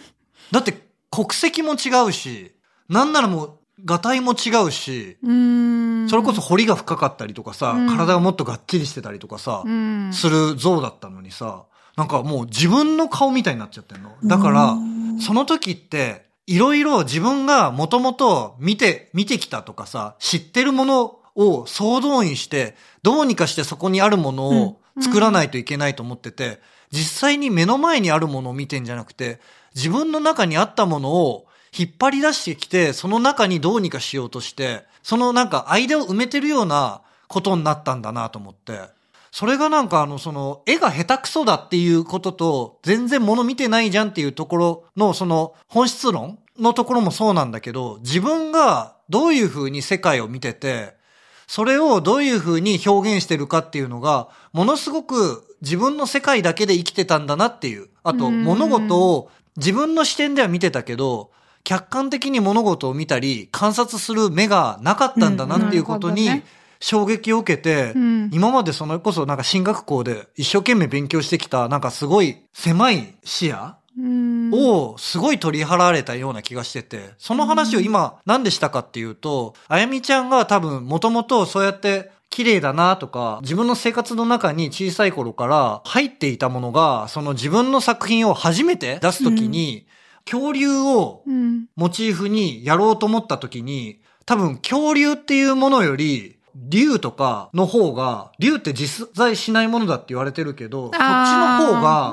[0.52, 0.74] だって
[1.12, 2.54] 国籍も違うし、
[2.88, 6.08] なんならもう、画体も違うし、うん。
[6.10, 7.88] それこそ彫りが深かったりとかさ、うん。
[7.90, 11.66] 体がもっとがっちりしてたりとかさ、うん、する像だったのにさ、
[11.96, 14.12] なんかもう自分の顔みたいになっちゃってんの。
[14.24, 14.76] だから、
[15.22, 26.60] その時って、いろいろ自分がもともと見て、見てきたとかさ、知ってるものを総動員して、どうにかしてそこにあるものを作らないといけないと思ってて、
[26.92, 29.40] 実際に目の前にあるものを見てんじゃなくて、
[29.76, 31.46] 自分の中にあったものを
[31.78, 38.80] 引っ張り出してきて、その中にどうにかしようとして、そのなんか間を埋めてるようなことになったんだなと思って。
[39.32, 50.96] それがなんかあの、その、絵が下手くそだっていうことと、全然物見てないじゃんっていうところの、その、本質論のところもそうなんだけど、自分がどういう風に世界を見てて、
[51.48, 57.90] それをどういう風に表現してるかっていうのが、ものすごく自分の世界だけで生きてたんだなっていう。
[58.04, 61.32] あと、うん物事を自分の視点では見てたけど、
[61.64, 66.44] 客観的に物事を見たり、観察する目がなかったんだなっていうことに
[66.80, 68.30] 衝撃を受けて、うん。
[68.34, 89.86] 今までそれこそなんか進学校で一生懸命勉強してきた、なんかすごい狭い視野うん、をすごい取り払われたような気がしてて、その話を今何でしたかっていうと、あやみちゃんが多分もともとそうやって綺麗だなとか、自分の生活の中に小さい頃から入っていたものが、その自分の作品を初めて出すときに、
[90.30, 102.12] 恐竜をうん、モチーフにやろうと思った時に、多分恐竜っていうものより、竜とかの方が、竜って実在しないものだって言われてるけど、そっちの方うんが、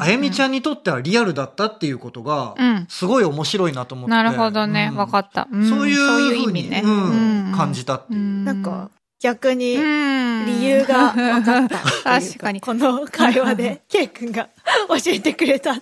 [0.00, 0.48] あやみちゃん。
[0.48, 4.10] んにとってはリアルだったっていうことがうん、すごい面白いなと思って。
[4.10, 4.88] なるほどね。
[4.92, 6.82] うんわ、かった、んそういうそういうふうに意味ね。
[6.84, 11.78] うん感じたっていううんなんか、逆に、うん理由が分かった
[12.20, 14.48] 確かにこの会話で、 ケイ君が
[14.88, 15.74] 教えてくれた。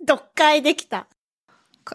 [0.06, 1.06] 読解できた。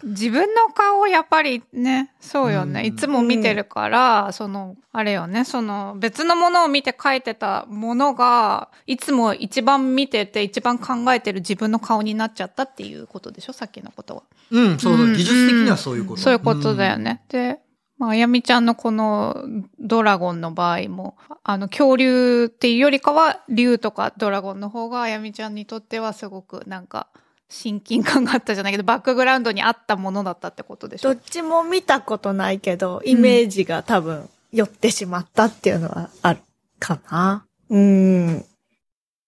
[0.04, 2.82] 自分の顔やっぱりね、そうよね。
[2.82, 13.54] うんいつも見てるから、その、あれよね、その別のものを見て描いてたものが、いつも一番見てて一番考えてる自分の顔になっちゃったっていうことでしょ？
[13.54, 14.24] さっきのことは。
[14.50, 16.22] うん、そうだ、うん技術的にはそういうこと。
[16.22, 17.22] そういうことだよね。
[17.30, 17.60] で、
[18.00, 19.46] まあ、あやみちゃんのこの
[19.80, 27.08] ドラゴンの場合も、あの、恐竜っていうよりかは、竜とかドラゴンの方があやみちゃんにとってはすごくなんか、
[27.54, 31.14] 親近感があったじゃないけど、バックグラウンドにあったものだったってことでしょ？
[31.14, 36.40] どっちも見たことないけど、イメージが多分、寄ってしまったっていうのはある
[36.80, 37.46] かな。
[37.70, 38.46] うん。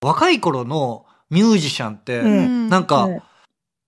[0.01, 3.21] 若い頃のミュージシャンって、うんなんか、うん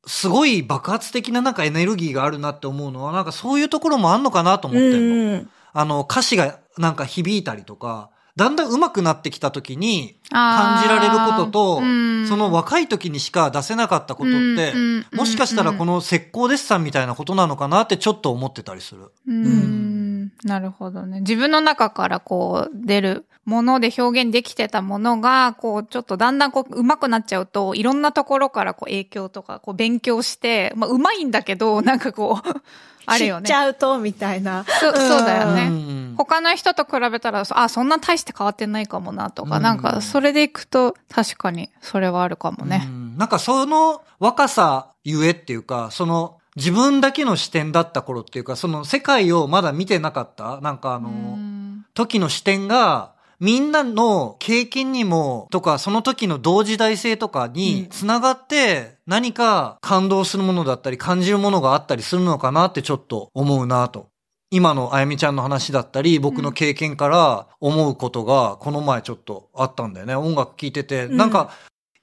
[0.10, 5.34] すごい爆発的ななんかエネルギーがあるなって思うのは、なんかそういうところもあんのかなと思ってんの。
[5.34, 19.12] うんあの、歌詞がなんか響いたりとか、だんだん上手くなってきた時に感じられることと、うんその若い時にしか出せなかったことって、うんうんもしかしたらこの石膏デッサンみたいなことなのかなってちょっと思ってたりする。
[19.28, 20.26] うん。
[20.26, 21.22] ん、なるほどね。
[21.22, 32.62] 自分の中からこう出るもので表現できてたものが、こうちょっとだんだんこう上手くなっちゃうと、いろんなところからこう影響とかこう勉強して、まあ上手いんだけど、なんかこう、
[33.08, 33.53] あれよね知っち。
[33.53, 34.64] ゃうと、みたいな。
[34.66, 35.70] そうそうだようね。
[35.70, 42.89] ん他の人と比べたら、あ、そんな大して変わってないかもなとか、うんなんかそれでいくと確かにそれはあるかもねう。
[42.91, 64.10] んなんかその若さゆえっていうか、その自分だけの視点だった頃っていうか、その世界をまだ見てなかった、なんかあの、うん時の視点が、みんなの経験にも、とか、その時の同時代性とかにつながって、何か感動するものだったり、感じるものがあったりするのかなってちょっと思うなと。
[64.50, 70.16] 今のあやみちゃんの話だったり、僕の経験から思うことが、この前ちょっとあったんだよね。
[70.16, 71.18] 音楽聴いてて、うん。
[71.18, 71.52] なんか、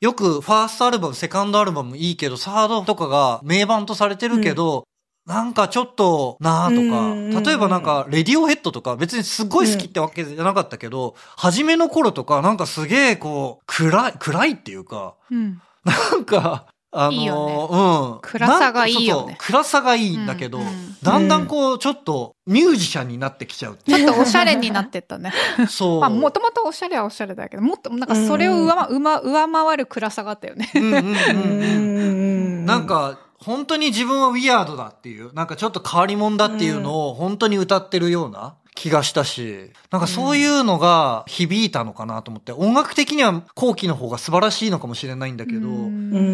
[0.00, 4.84] よくファーストアルバム、セカンドアルバムいいけど、サードとかが名盤とされてるけど、
[5.26, 15.60] なんかちょっとなーうんとか、例えばなんか、レディオヘッドとか別にすごい好きってわけじゃなかったけど、初めの頃とかなんかすげえこう、暗い、暗いっていうか、うん。
[15.84, 16.66] なんか、
[16.96, 18.18] あのいいよねうん。
[18.22, 25.34] 暗さがいいよね暗さがいいんだけど、うんうんだんだんこう、ちょっとミュージシャンになってきちゃうちょっとおしゃれになってったね。
[25.68, 26.00] そう。
[26.00, 30.70] まあ、もともとおしゃれはおしゃれだけど、もっと、なんかそれを上回、上上回る暗さがあったよね。
[30.74, 45.72] うんうんうんううんんなん、か、本当に自分はウィアードだっていう、なんかちょっと変わり者だっていうのを本当に歌ってるような気がしたし、なんかそういうのが響いたのかなと思って、音楽的には後期の方が素晴らしいのかもしれないんだけど、う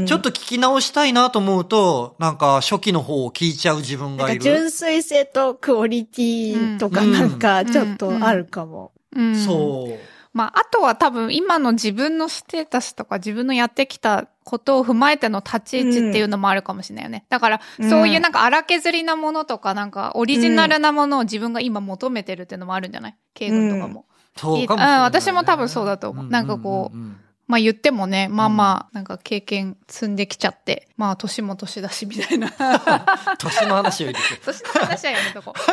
[0.03, 4.43] んちょっと聞き直したいなと思うと、なんか初期の方を聞いちゃう自分なんかがいる。
[4.43, 8.93] 純粋性とクオリティとかうんなんかちょっとあるかも。
[9.15, 9.99] うんそう。
[10.33, 17.25] まあ、あとは多分今の自分のステータスとか自分のやってきたことを踏まえての立ち位置っていうのもあるかもしれないよね。
[17.29, 17.91] だから、うん。
[17.91, 23.17] そういうなんか荒削りなものとか、なんかオリジナルなものを自分が今求めてるっていうのもあるんじゃない？
[23.35, 24.07] 慶軍とかも。
[24.37, 26.27] そうかもしれない、うん私も多分そうだと思う。
[26.27, 27.21] なんかこううんうんうん
[27.51, 32.49] まあ言ってもね、まあまあ、なんか経験積んできちゃって、まあ年も年だしみたいな。
[33.39, 35.53] 年の話を入れて年の話はやめとこ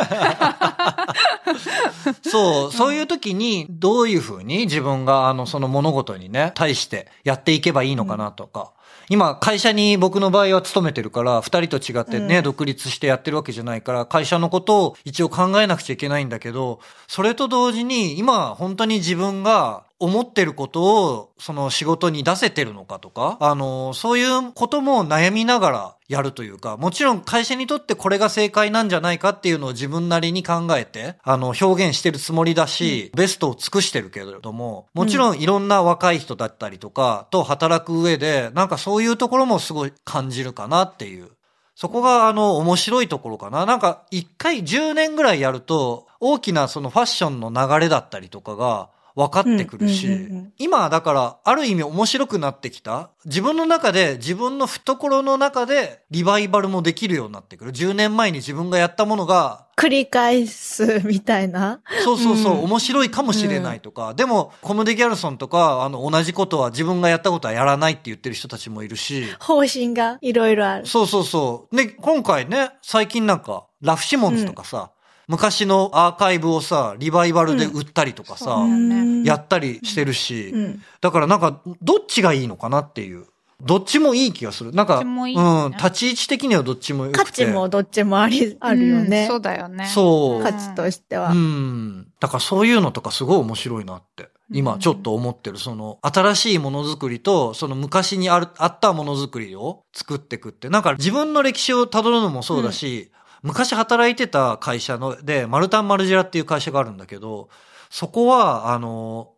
[2.27, 8.71] そう、そういう時にどういうふうに自分があのその物事にね、対してやっていけばいいのかなとか。
[9.09, 12.43] 今、会社に僕の場合は勤めてるから、二人と違ってね、うん。
[12.43, 41.29] 独立してやってるわけじゃないから、会社のことを一応考えなくちゃいけないんだけど、それと同時に、今、本当に自分が思ってることを、その仕事に出せてるのかとか、あの、そういうことも悩みながらやるというか、もちろん会社にとってこれが正解なんじゃないかっていうのを自分なりに考えて、あの、表現してるつもりだし、ベストを尽くしてるけれども、もちろんいろんな若い人だったりとか、と働く上で、なんかそういうところもすごい感じるかなっていう。
[41.77, 43.67] そこがあの面白いところかな。
[43.67, 53.09] なんか一回10年ぐらいやると大きなそのファッションの流れだったりとかが分かってくるしうんうんうんうん、今だからある意味面白くなってきた。
[53.25, 57.71] 自分の中で自分の懐の中でリバイバルもできるようになってくる。
[57.71, 61.81] 10年前に自分がやったものが繰り返すみたいな。
[62.03, 70.85] そうそうそう、うん面白いかもしれないとか、でも、コムデ・ギャルソンとか、あの、同じことは自分がやったことはやらないって言ってる人たちもいるし、方針がいろいろある。
[70.85, 71.75] そうそうそう。
[71.75, 74.91] で、今回ね、最近なんか、ラフ・シモンズとかさ、
[75.27, 80.81] 昔のアーカイブをさ、リバイバルで売ったりとかさ、うんやったりしてるし、うん。
[81.01, 83.25] だからなんか、どっちがいいのかなっていう。
[83.61, 84.71] どっちもいい気がする。
[84.71, 87.45] なんか、いいよねうん、立ち位置的にはどっちも良価くて。
[87.45, 89.23] 値もどっちもあり、あるよね。
[89.23, 89.87] うんそうだよね。
[89.87, 91.31] そう価値としては。
[91.31, 92.07] うん。
[92.19, 94.29] だからそういうのとかすごい面白いなって。
[94.51, 100.69] 今ちょっと思ってる、その、新しいものづくりと、その昔にある、あったものづくりを作っていくって。
[100.69, 103.11] なんか自分の歴史を辿るのもそうだし、
[103.43, 107.49] 昔働いてた会社の、で、マルタン・マルジェラっていう会社があるんだけど、
[107.89, 109.33] そこは、あの、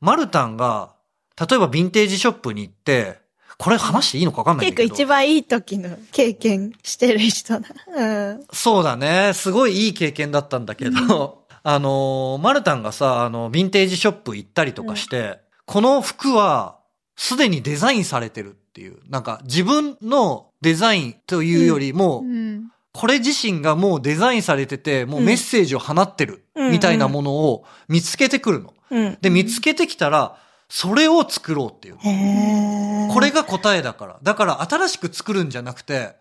[0.00, 0.94] マルタンが、
[1.38, 3.20] 例えばヴィンテージショップに行って、
[3.58, 4.76] これ話していいのかわかんないけど。
[4.76, 7.68] 結構一番いい時の経験してる人だ。
[7.86, 8.46] うん。
[8.52, 9.32] そうだね。
[9.34, 16.80] すごいいい経験だったんだけど、あのー、マルタンがさ、あの、ヴィンテージショップ行ったりとかして、この服は
[17.16, 22.72] すでにデザインされてるっていう、なんか自分のデザインというよりも、うん。
[22.92, 28.74] これ自身がもうデザインされてて、もうメッセージを放ってる、うんみたいなものを見つけてくるの。
[28.90, 29.18] うん。
[29.20, 30.36] で、見つけてきたら、
[30.68, 31.96] それを作ろうっていう。
[33.12, 34.18] これが答えだから。
[34.22, 36.16] だから新しく作るんじゃなくて、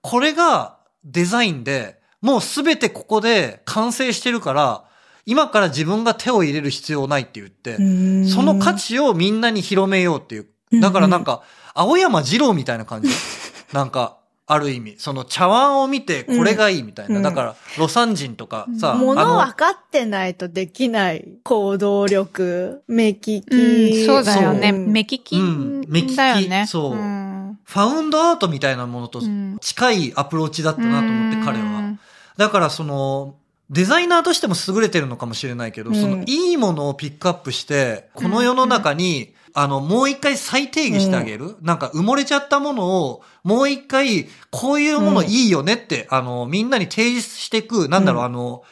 [0.00, 4.84] これがデザインで、もうすべてここで完成してるから、
[5.26, 10.46] 今から自分が手を入れる必要ないって言って、うんその価値をみんなに広めようっていう。
[10.80, 11.42] だからなんか、
[11.74, 13.10] 青山二郎みたいな感じ。
[13.72, 14.96] なんか、ある意味。
[14.98, 17.16] その茶碗を見てこれがいいみたいな。
[17.16, 23.42] うんだから、ロサン人とかさ、あ物の分かってないとできない行動力、目利き。
[23.50, 24.72] うん、そうだよね。
[24.72, 26.66] 目利きうん目利きだよね。
[26.68, 31.98] そうんファウンドアートみたいなものとうん近いアプローチだったなと思って、彼は。
[32.36, 33.36] だからその、
[33.70, 48.62] デザイナーとしても優れてるのかもしれないけど、うんそのいいものをピックアップして、この世の中に、あの、もう一回再定義してあげる、なんか埋もれちゃったものを、もう一回、こういうものいいよねって、あの、みんなに提示していく、なんだろう、うんあの、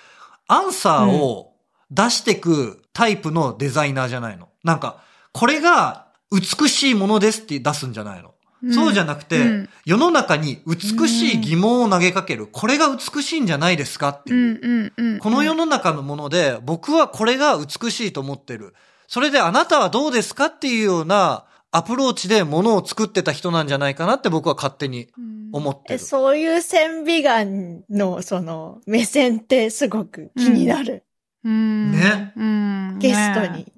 [0.49, 1.53] アンサーを
[1.93, 4.49] 出していくタイプのデザイナーじゃないの。
[4.65, 8.35] なんか、これが美しいものですって出すんじゃないの。
[8.71, 12.47] そうじゃなくて、うん世の中に美しい疑問を投げかける。
[12.47, 14.55] これが美しいんじゃないですかってういう。
[14.55, 15.19] んうんうん。
[15.19, 18.75] この世の中のもので、僕はこれが美しいと思ってる。
[19.13, 25.09] それであなたはどうですかっていうようなアプローチでものを作ってた人なんじゃないかなって僕は勝手に
[25.53, 25.99] 思ってえ、る。
[25.99, 31.05] そういう線美眼の、その、目線ってすごく気になる。
[31.45, 31.93] うん。
[31.93, 32.99] ねうん。
[33.01, 33.71] ゲストに。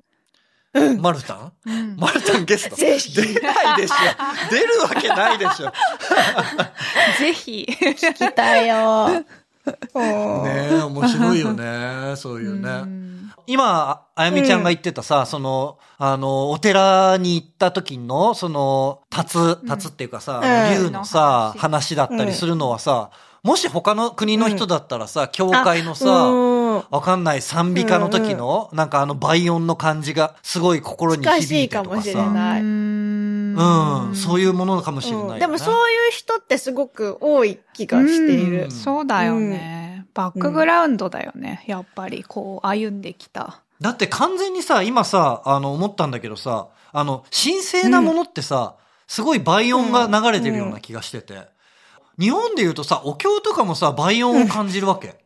[1.01, 1.53] マルタン？
[1.67, 1.97] うん。
[1.97, 2.77] マルタンゲスト？
[2.77, 3.95] ぜひ出ないでしょ。
[4.53, 5.73] 出るわけないでしょ。
[7.19, 7.67] ぜひ。
[7.83, 9.09] 聞きたいよ。
[10.45, 12.15] ね面白いよね。
[12.15, 13.14] そういうね。
[13.47, 20.85] うん今、あやみちゃんが言ってたさ、その、あの、お寺に行った時の、その、立つ、立つっていうかさ、うん。
[20.85, 21.95] 竜のさ、うん話。
[21.95, 23.11] だったりするのはさ、
[23.43, 26.85] もし他の国の人だったらさ、教会のさ、うん。
[26.91, 32.25] わかんない賛美歌の時の、なんかあの倍音の感じがすごい心に響いてとか近しいかさ。
[32.25, 32.61] もしれない。
[32.63, 33.55] うん。
[34.09, 35.35] うん、そういうものかもしれないよね。
[35.35, 35.41] うん。
[35.41, 38.65] でもそういう人ってすごく多い気がしている。
[38.65, 38.71] うん。
[38.71, 39.84] そうだよね。
[40.15, 41.65] バックグラウンドだよね。
[41.67, 43.63] やっぱり、こう、歩んできた。
[43.81, 51.49] だって完全にさ、今さ、あの、思ったんだけどさ、あの、神聖なものってさ、すごい倍音が流れてるような気がしてて。
[52.19, 55.17] 日本で言うとさ、お経とかもさ、倍音を感じるわけ。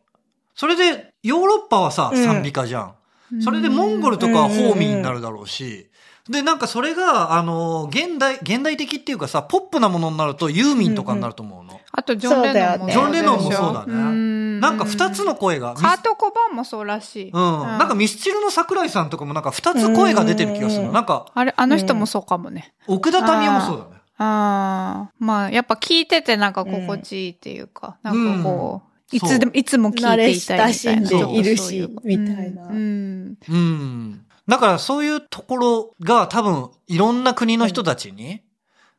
[0.55, 2.95] それで、ヨーロッパはさ、うん賛美歌じゃん。
[3.41, 5.88] それでモンゴルとかはホーミーになるだろうし、
[6.29, 11.79] で、なんかそれが、あの、現代、現代的っていうかさ、ポップなものになるとユーミンとかになると思うの。
[11.91, 14.59] あと、ジョン・レノンもそうだよねジョン・レノンもそうだね。
[14.59, 15.73] なんか二つの声が。
[15.73, 17.31] カート・コバーンもそうらしい。
[17.31, 17.61] うん。
[17.61, 22.73] なんかミスチルの桜井さんとかもなんか二つ声が出てる気がするなんか、あれ、あの人もそうかもね。
[22.85, 24.01] 奥田民生もそうだね。
[24.19, 25.11] ああ。
[25.17, 30.63] まあ、やっぱ聞いててなんか心地いいっていうか、なんかこう、うんいつでも、いつも聞いていたいみたいな。
[30.63, 33.37] 慣れ親しんでいるしみたいなうん。
[33.49, 34.25] うん。
[34.49, 38.41] だからそういうところが多分いろんな国の人たちに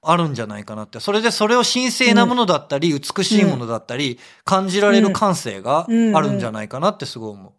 [0.01, 1.01] あるんじゃないかなって。
[1.01, 7.53] それでそれを神聖なものだったり、美しいものだったり、感じられる感性があるんじゃないかなってすごい思う。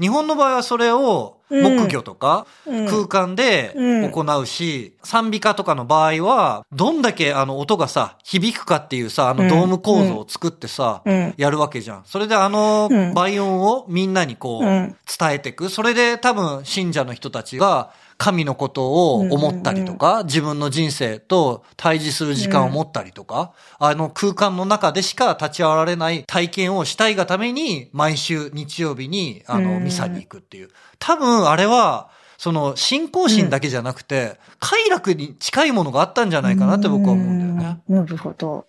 [0.00, 2.86] 日本の場合はそれを木魚とかうん。
[2.86, 3.74] 空間で
[4.10, 11.34] 行うし、賛美歌とかの場合は、どんだけあの音がさ、響くかっていうさ、あのドーム構造を作ってさ、うん。
[11.36, 12.02] やるわけじゃん。
[12.06, 13.14] それであのうん。
[13.14, 14.96] 倍音をみんなにこううん。
[15.18, 15.68] 伝えていく。
[15.68, 30.70] それで多分信者の人たちが神のことを思ったりとか、自分の人生と対峙する時間を持ったりとか、あの空間の中でしか立ち会われない体験をしたいがために毎週日曜日にあのうんミサに行くっていう。
[30.98, 37.80] 多分あれは、その信仰心だけじゃなくて、快楽に近いものがあったんじゃないかなって僕は思うんだよね。
[37.88, 37.96] うん。
[37.96, 38.66] なるほど。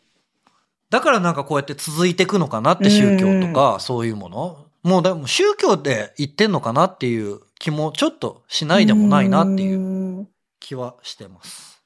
[0.90, 4.66] だからなんかこうやって続いていくのかなって宗教とかそういうもの。
[4.84, 10.28] もうでも宗教で言ってんのかなっていう気もちょっとしないでもないなっていううん。
[10.60, 11.84] 気はしてます。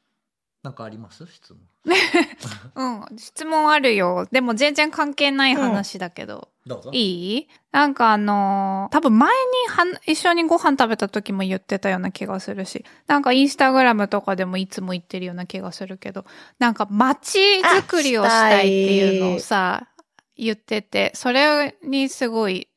[0.64, 1.26] なんかあります？
[1.28, 1.62] 質問。
[2.76, 3.18] うん。
[3.18, 4.28] 質問あるよ。
[4.32, 6.50] でも全然関係ない話だけど。
[6.66, 6.90] どうぞ。
[6.94, 7.48] いい？
[7.72, 16.26] なんかあのー多分前にはん一緒にご飯食べた時も言ってたような気がするし、なんかインスタグラムとかでもいつも言ってるような気がするけど、
[16.58, 19.88] なんか街づくりをしたいっていうのをさ、
[20.36, 22.69] 言ってて、それにすごい、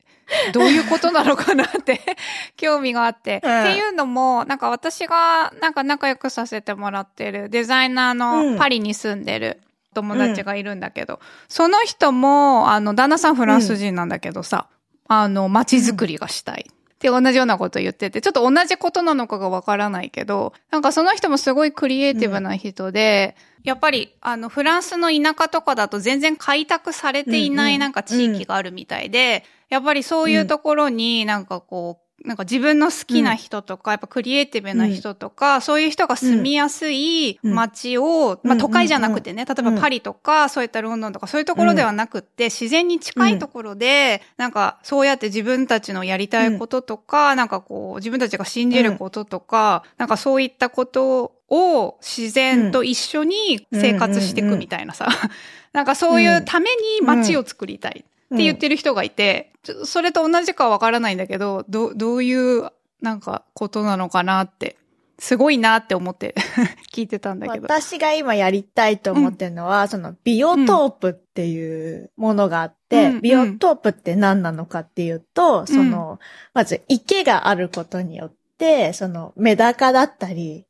[0.53, 2.01] どういうことなのかなって
[2.57, 3.41] 興味があって。
[3.43, 9.61] うんっていうのも、なんか私がなんか仲良くさせてもらってるデザイナーうんのパリに住んでる
[9.93, 14.67] 友達がいるんだけど、その人も、あの、旦那さんフランス人なんだけどさ、
[15.07, 16.65] あの、街づくりがしたい。
[17.03, 39.79] って同じようなこと言ってて、ちょっと同じことなのかがわからないけど、なんかその人もすごいクリエイティブな人で、やっぱり、あの、フランスの田舎とかだと全然開拓されていなうんうんいなんか地域があるみたいで、やっぱりそういうところになんかこう、なんか自分の好きな人とか、やっぱクリエイティブな人とか、そういう人が住みやすい街を、うんまあ都会じゃなくてね、例えばうん。
[39.79, 55.09] パリとか、そういったロンドンとか、そういうところではなくって、自然に近いところで、なんかそうやって自分たちのやりたいこととか、なんかこう、自分たちが信じることとか、なんかそういったことを自然と一緒に生活していくみたいなさ。
[55.73, 59.53] なんかそういうために街を作りたいって言ってる人がいて、
[59.85, 62.69] それと同じかわからないんだけど、ど、どういう
[63.01, 64.77] なんかことなのかなって
[65.19, 66.35] すごいなって思って
[66.91, 67.65] 聞いてたんだけど。
[67.65, 76.19] 私が今やりたいと思ってるのは、うん、そのビオトープっていうものがあって、うん、ビオトープって何なのかっていうと、うん、その、
[76.53, 80.65] まず池があることによって、そのメダカだったり、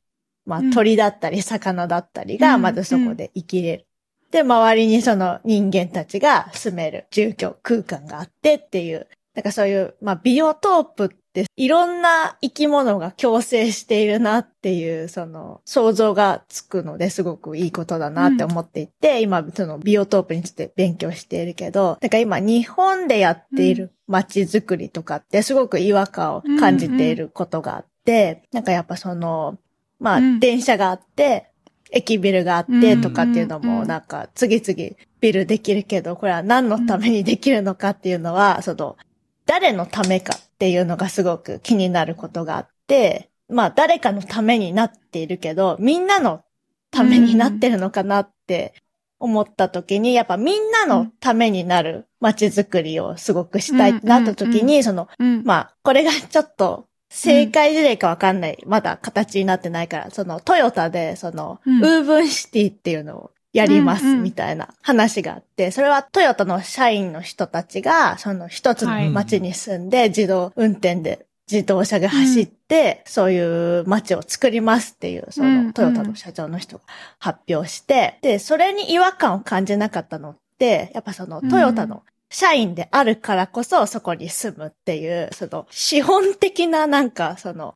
[0.45, 3.87] まあ鳥だったり魚だったりがまずそこで生きれる。
[4.33, 29.59] で、周りにその人間たちが住める住居空間があってっていう、なんかそういう、まあビオトープっていろんな生き物が共生しているなっていう、その想像がつくのですごくいいことだなって思っていて、うん、今そのビオトープについて勉強しているけど、なんか今日本でやっている街づくりとかってすごく違和感を感じていることがあって、なんかやっぱその、
[29.99, 31.52] まあ電車があって、
[31.93, 38.97] 駅ビルがあってとかっていうのもなんか次々ビルできるけど、これは何のためにできるのかっていうのは、その
[39.45, 46.41] 誰のためかっていうのがすごく気になることがあって、まあ誰かのためになっているけど、みんなの
[46.89, 48.73] ためになってるのかなって
[49.19, 55.07] 思った時に、やっぱみんなのためになる街づくりをすごくしたいってなった時に、その、
[55.43, 58.63] まあこれがちょっと正解事例かわかんない。
[58.65, 76.83] まだ形になってないから、そのトヨタで、その、ウーブンシティっていうのをやりますみたいな話があって、それはトヨタの社員の人たちが、その一つの街に住んで自動運転で自動車が走って、そういう街を作りますっていう、そのトヨタの社長の人が
[77.19, 82.03] 発表して、で、それに違和感を感じなかったのって、やっぱそのトヨタの
[82.33, 87.75] 社員であるからこそそこに住むっていう、その資本的ななんかその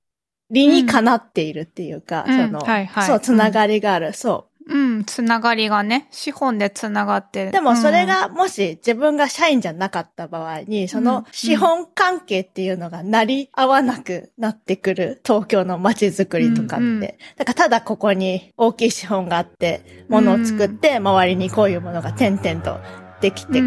[0.50, 2.66] 理にかなっているっていうか、その、
[3.06, 4.74] そう、つながりがある、そう。
[4.74, 7.52] うん、つながりがね、資本でつながって。
[7.52, 16.86] でもそれがもし自分が社員じゃなかった場合に、その資本関係っていうのが成り合わなくなってくる東京の街づくりとかって。
[16.86, 23.62] うんうん、だからただここに大きい資本があって、物を作って、周りにこういうものが点々とできて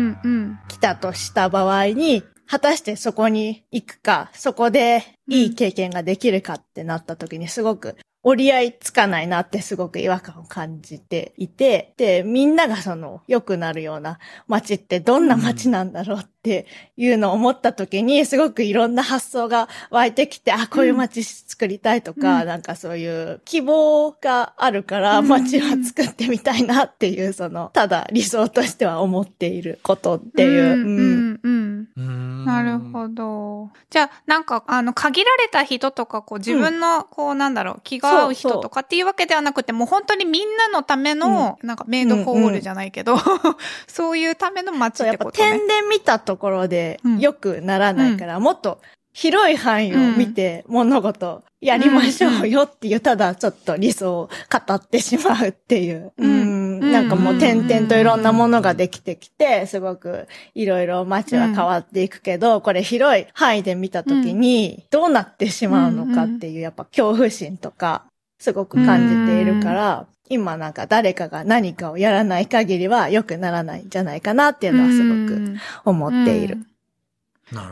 [0.68, 16.66] きたとした場合に、果たしてそこに行くか、そこでいい経験ができるかってなった時にすごく折り合いつかないなってすごく違和感を感じていて、で、みんながその良くなるような街ってどんな街なんだろうって
[16.96, 30.72] いうのを思った時に、すごくいろんな発想が湧いてきて、あ、こういう街作りたいとか、うん、なんかそういう希望があるから街は作ってみたいなっていう、その、ただ理想としては思っていることっていう。
[30.72, 32.44] うん、うん、うん。
[32.44, 33.70] なるほど。
[33.90, 43.16] じゃあ、なんか、あの、限られた人とか、こう自分の、こうなんだろう、気が合う人とかっていうわけではなくて、もう本当にみんなのための、なんかメイドフォールじゃないけど、
[43.86, 45.58] そういうための街ってことね。
[45.58, 48.80] 点で見たところで良くならないから、もっと
[49.12, 54.30] 広い範囲を見て物事やりましょうよっていう、ただちょっと理想を
[54.66, 56.12] 語ってしまうっていう。
[56.16, 56.92] うん。
[56.92, 68.04] なんかもう点々といろんなものができてきて、すごくいろいろ街は変わっていくけど、これ広い範囲で見たときにどうなってしまうのかっていう、やっぱ恐怖心とか、
[68.38, 76.58] すごく感じているから、今なんか誰かが何かをやらない限りは良くならないんじゃないかなっていうのはすごく思っている。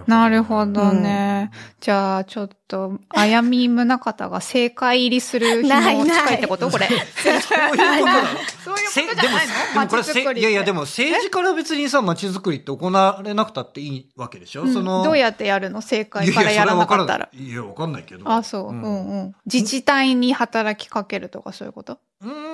[0.09, 1.53] なるほどね。
[1.53, 6.69] うん、じゃあ、ちょっと、あやみむなかたが正解入りする日も近いってこと？
[6.69, 6.89] これ。
[7.15, 8.29] そういうことなの？
[8.65, 15.05] そういうことじゃないのでもこれいやいや、でも政治から別にさ、街づくりって行われなくたっていいわけでしょ、うん、その。
[15.05, 15.81] どうやってやるの？
[15.81, 17.29] 正解からやらなかったら。
[17.33, 18.29] いや、わかんないけど。
[18.29, 18.69] あ、そう。
[18.71, 21.99] うん、うんうん自治体に働きかけるとかそういうこと？
[22.25, 22.48] うん。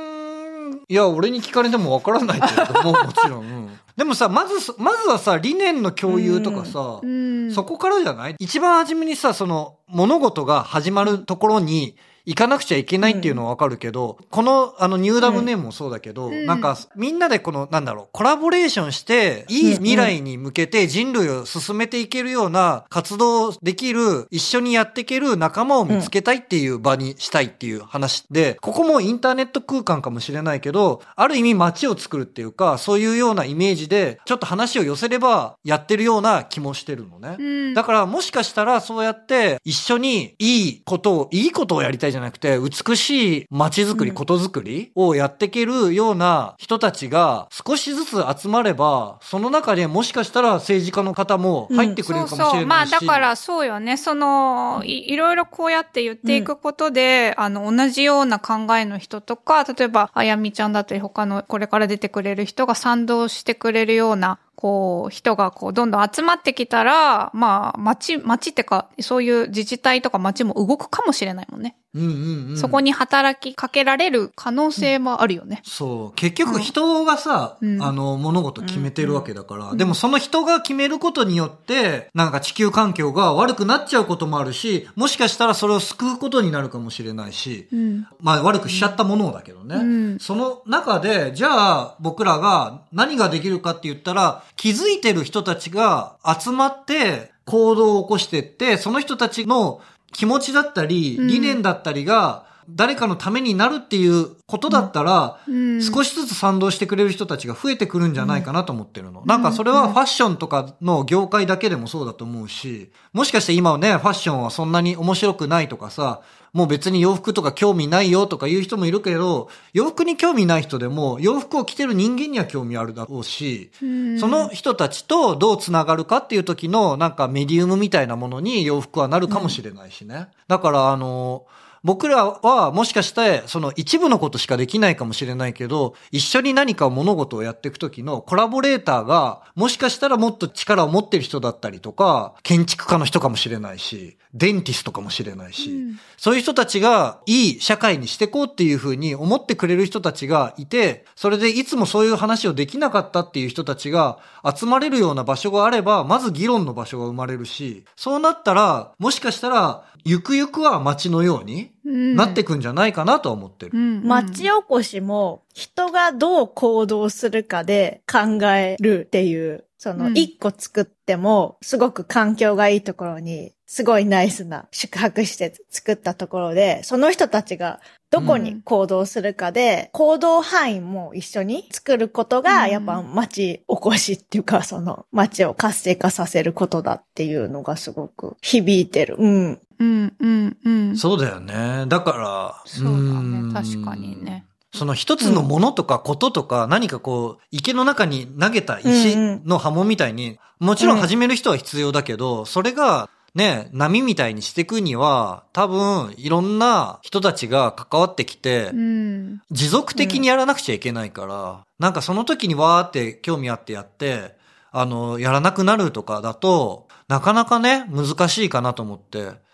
[0.88, 3.44] いや、俺に聞かれてもわからないけれども、もちろん。
[3.44, 3.78] うん。
[3.96, 8.36] でもさ、まず、まずはさ、理念の共有とかさ、うん、そこからじゃない？
[8.38, 11.96] 一番初めにさ、その、物事が始まるところに、
[12.26, 37.36] 行かなくちゃいけないっていうのはわかるけど、うん、この、あの、ニューダムネームもそうだけど、うん、なんか、みんなでこの、なんだろう、コラボレーションして、いい未来に向けて人類を進めていけるような活動できる、一緒にやっていける仲間を見つけたいっていう場にしたいっていう話で、ここもインターネット空間かもしれないけど、ある意味街を作るっていうか、そういうようなイメージで、ちょっと話を寄せればやってるような気もしてるのね。
[37.38, 52.52] うん、だから、もしかしたらそうやって一緒にいいことを、いいことをやりたいじゃなくて、美しい街づくり、うんことづくりをやっていけるような人たちが少しずつ集まれば、その中でもしかしたら政治家の方も入ってくれるかもしれないし。
[52.52, 52.66] そうそう。
[52.66, 53.96] まあだからそうよね。
[53.96, 71.76] その、いいろいろこうやって言っていくことで、あの、同じような考えの人とか、例えば、あやみちゃんだったり他のこれから出てくれる人が賛同してくれるような、こう、人がこう、どんどん集まってきたら、まあ、町、町ってか、そういう自治体とか町も動くかもしれないもんね。
[71.94, 72.58] うんうんうん。
[72.58, 75.62] そこに働きかけられる可能性もあるよね。
[75.64, 76.12] そう。
[76.14, 88.06] 結局人がさ、うんあの、物事決めてるわけだから、でもその人が決めることによって、なんか地球環境が悪くなっちゃうこともあるし、もしかしたらそれを救うことになるかもしれないし、うん。
[88.20, 89.76] まあ悪くしちゃったものだけどね。
[89.76, 99.80] うんその中で、じゃあ僕らが何ができるかって言ったら、気づいてる人たちが集まって行動を起こしてって、その人たちの
[100.14, 101.26] 気持ちだったり、うん。
[101.26, 109.22] 理念だったりが、誰かのためになるっていうことだったら、うん少しずつ賛同してくれる人たちが増えてくるんじゃないかなと思ってるの。
[109.26, 130.28] なんかそれはファッションとかの業界だけでもそうだと思うし、もしかして今はね、ファッションはそんなに面白くないとかさ、もう別に洋服とか興味ないよとか言う人もいるけど、洋服に興味ない人でも洋服を着てる人間には興味あるだろうし、うんその人たちとどうつながるかっていう時のなんかメディウムみたいなものに洋服はなるかもしれないしね。
[130.46, 131.46] だからあの、
[131.84, 145.98] 僕らはもしかしてその一部のことしかできないかもしれないけど、一緒に何か物事をやっていく時のコラボレーターがもしかしたらもっと力を持ってる人だったりとか、建築家の人かもしれないし、デンティストかもしれないし、うん。
[146.16, 162.16] そういう人たちがいい社会にしていこうっていうふうに思ってくれる人たちがいて、それでいつもそういう話をできなかったっていう人たちが集まれるような場所があれば、まず議論の場所が生まれるし、そうなったら、もしかしたら、ゆくゆくは街のようにうん。
[162.16, 163.72] なっていくんじゃないかなとは思ってる。
[163.74, 177.80] うん町おこしも人がどう行動するかで考えるっていう、そのうん一個作ってもすごく環境がいいところにすごいナイスな宿泊施設作ったところで、その人たちが
[178.10, 189.16] どこに行動するかで、行動範囲も一緒に作ることが、うんやっぱ町おこしっていうか、その町を活性化させることだっていうのがすごく響いてる。
[189.18, 189.60] うん。
[189.78, 190.96] うん、うん、うん。
[190.96, 191.84] そうだよね。
[191.88, 193.52] だから、そうだんね。
[193.52, 194.46] 確かにね。
[194.74, 209.42] その一つのものとかこととか何かこう、池の中に投げた石の波紋みたいに、もちろん始める人は必要だけど、それがね、波みたいにしていくには、多分いろんな人たちが関わってきてう、ん。
[209.50, 214.36] 持続的にやらなくちゃいけないから、なんかその時にわーって興味あってやって、
[214.70, 219.44] あの、やらなくなるとかだと、なかなかね、難しいかなと思って。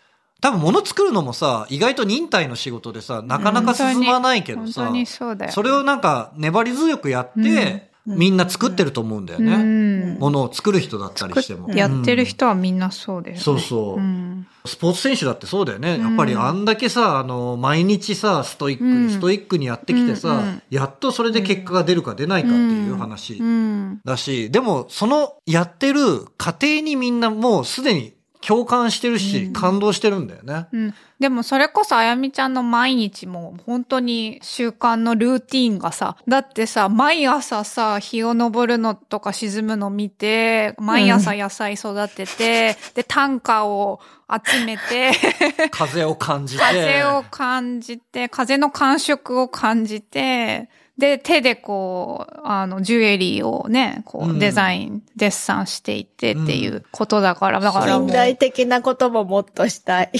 [0.40, 5.52] 多分物作るのもさ、意外と忍耐の仕事でさ、なかなか進まないけどさ、そ。
[5.52, 7.42] それをなんか粘り強くやって、う
[7.86, 9.56] んみんな作ってると思うんだようね。
[9.56, 10.18] ん。
[10.18, 11.70] ものを作る人だったりしても。
[11.70, 13.40] やってるうん人はみんなそうだよね。
[13.40, 14.46] そうそううん。
[14.64, 15.96] スポーツ選手だってそうだよね。
[15.96, 24.00] うんやっぱりあんだけさ、あの、毎日さ、ストイックに、うんストイックにやってきてさ、うんうんやっとそれで結果が出るか出ないかっていう話うん。
[24.04, 30.66] だし、でも、そのやってる過程にみんなもうすでに共感してるし、うん感動してるんだよね。
[30.72, 30.94] うん。
[31.18, 45.12] でもそれこそあやみちゃんの毎日も本当に習慣のルーティーンがさ、だってさ、毎朝さ、日を昇るのとか沈むの見て、毎朝野菜育てて、で、短歌を集めて、
[45.70, 46.62] 風を感じて。
[46.62, 50.70] 風を感じて、風の感触を感じて、
[51.00, 60.12] で、手でこう、あの、ジュエリーをね、こうデザイン、デッサンしていってっていうことだから、だから近代的なことももっとしたい。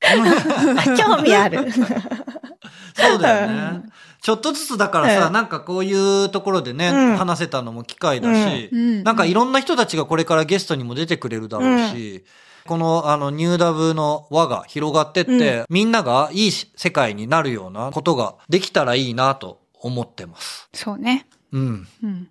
[0.98, 1.70] 興味ある。
[1.70, 3.82] そうだよね。
[4.22, 5.32] ちょっとずつだからさ、うん。
[5.34, 7.16] なんかこういうところでね、うん。
[7.16, 9.04] 話せたのも機会だし、うん。
[9.04, 12.24] なんかいろんな人たちがこれからゲストにも出てくれるだろうし、
[12.66, 20.68] このあのニューダブの輪が広がってって、みんながいい世界になるようなことができたらいいなと思ってます。
[20.72, 21.26] そうね。
[21.52, 21.86] うん。
[22.02, 22.28] うん。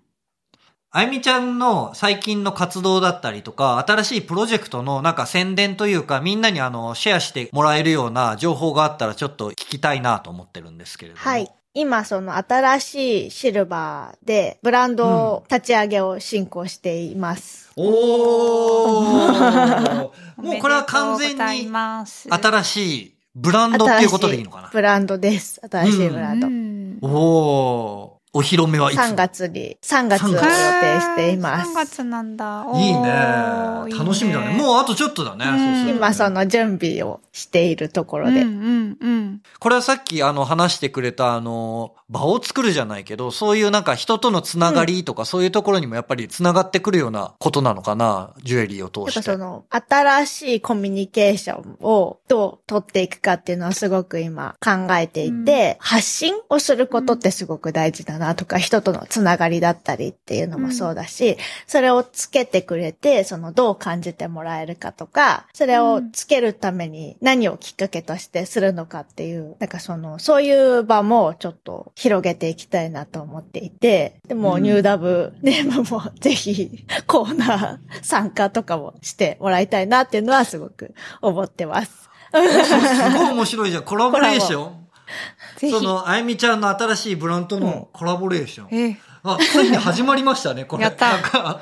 [0.90, 11.22] あゆみちゃんの最近の活動だったりとか、新しいプロジェクトのなんか宣伝というか、みんなにあの、シェアしてもらえるような情報があったらちょっと聞きたいなと思ってるんですけれども。
[11.22, 11.50] はい。
[11.74, 17.72] 今、その新しいシルバーでブランドを立ち上げを進行しています。
[17.76, 24.70] おー もうこれは完全に新しいブランドっていうことでいいのかな？
[24.72, 25.60] ブランドです。
[25.68, 26.46] 新しいブランド。
[26.46, 28.13] うんおー。
[28.36, 31.70] お披露目はいつ？3月に、3月を予定しています。
[31.70, 32.66] 3月なんだ。
[32.74, 33.96] いいね。
[33.96, 34.54] 楽しみだね。
[34.54, 35.46] いいもうあとちょっとだね。
[35.88, 38.42] 今その準備をしているところで。
[38.42, 39.42] うんうんうん。
[39.60, 49.48] これはさっきあの話してくれたあの、場を作るじゃないけど、そういうなんか人とのつながりとか、そういうところにもやっぱりつながってくるようなことなのかな、ジュエリーを通してやっぱそ。
[49.48, 82.04] の、新しいコミュニケーションをどう取っていくかっていうのはすごく今考えていて、発信をすることってすごく大事だなとか、人とのつながりだったりっていうのもそうだし、それをつけてくれて、そのどう感じてもらえるかとか、それをつけるために何をきっかけとしてするのかっていう、なんかその、そういう場もちょっと広げていきたいなと思っていて、でもうんニューダブネームも ぜひコーナー参加とかもしてもらいたいなっていうのはすごく思ってます。
[82.32, 83.84] すごい面白いじゃん。
[83.84, 84.83] コラボレーション。
[85.70, 88.90] その、あゆみちゃんの新しいブランドのコラボレーション。
[88.90, 90.82] えあ、ついに始まりましたね、これ。
[90.82, 91.12] やった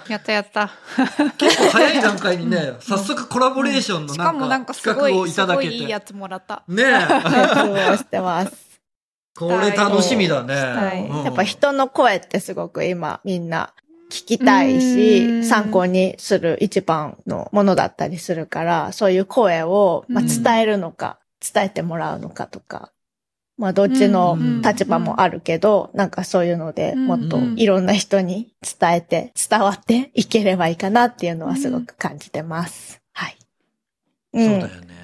[0.08, 0.70] やったやった。
[1.38, 6.08] 結構早い段階にね、早速コラボレーションのしなんかもなんかか企画をいただけごいいいやて。
[6.08, 6.64] つもらった。
[6.66, 7.96] ねえ。
[7.96, 8.52] してます。
[9.38, 11.08] これ楽しみだはいね。
[11.10, 13.72] うんやっぱ人の声ってすごく今みんな
[14.10, 22.91] 聞きたいうし、ん参考にする一番のものだったりするから、そういう声を、まあ、うん伝えるのか、伝えてもらうのかとか、
[23.62, 33.00] まあどっちの立場もあるけど、なんかそういうのでうんもっといろんな人に伝えて、伝わっていければいいかなっていうのはすごく感じてます。
[33.12, 33.36] はい。
[34.32, 35.01] うんそうだよね。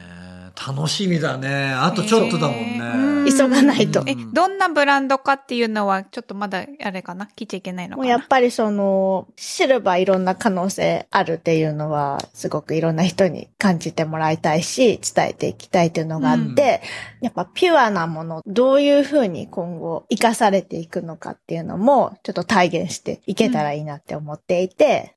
[0.67, 1.73] 楽しみだね。
[1.73, 2.81] あとちょっとだもんね。
[2.81, 3.31] うん。
[3.31, 4.01] 急がないと。
[4.01, 4.09] うん。
[4.09, 7.29] え、どんなブランドかっていうのは、ちょっとまだ、あれかな？
[7.37, 8.03] 聞いちゃいけないのかな？
[8.03, 16.83] もうやっぱりその、シルバーいろんな可能性あるっていうのは、すごくいろんな人に感じてもらいたいし、伝えていきたいっていうのがあって、
[17.21, 25.15] やっぱピュアなもの、どういうふうに今後活かされていくのかっていうのも、ちょっと体現していけたらいいなって思っていて、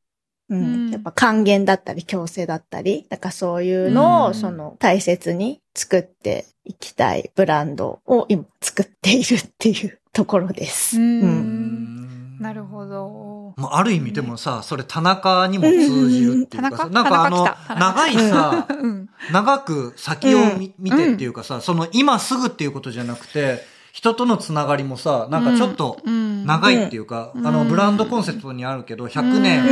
[0.51, 0.63] うん。
[0.63, 10.99] うんやっぱ還元だったり強制だったり、なんかそういうのを、うんその大切に作っていきたいブランドを今作っているっていうところです。
[10.99, 12.39] ううんん。
[12.39, 13.53] なるほど。
[13.55, 19.09] もうある意味でもさ、それ田中にも通じるっていうかさ、田中なんかあの長いさ、うん。
[19.31, 27.47] 長く先を見てっていうかさ、その今すぐっていうことじゃなくて、人とのつながりもさ、なんかちょっとうん、長いっていうか、うん。
[27.47, 29.63] あの、ブランドコンセプトにあるけど、100年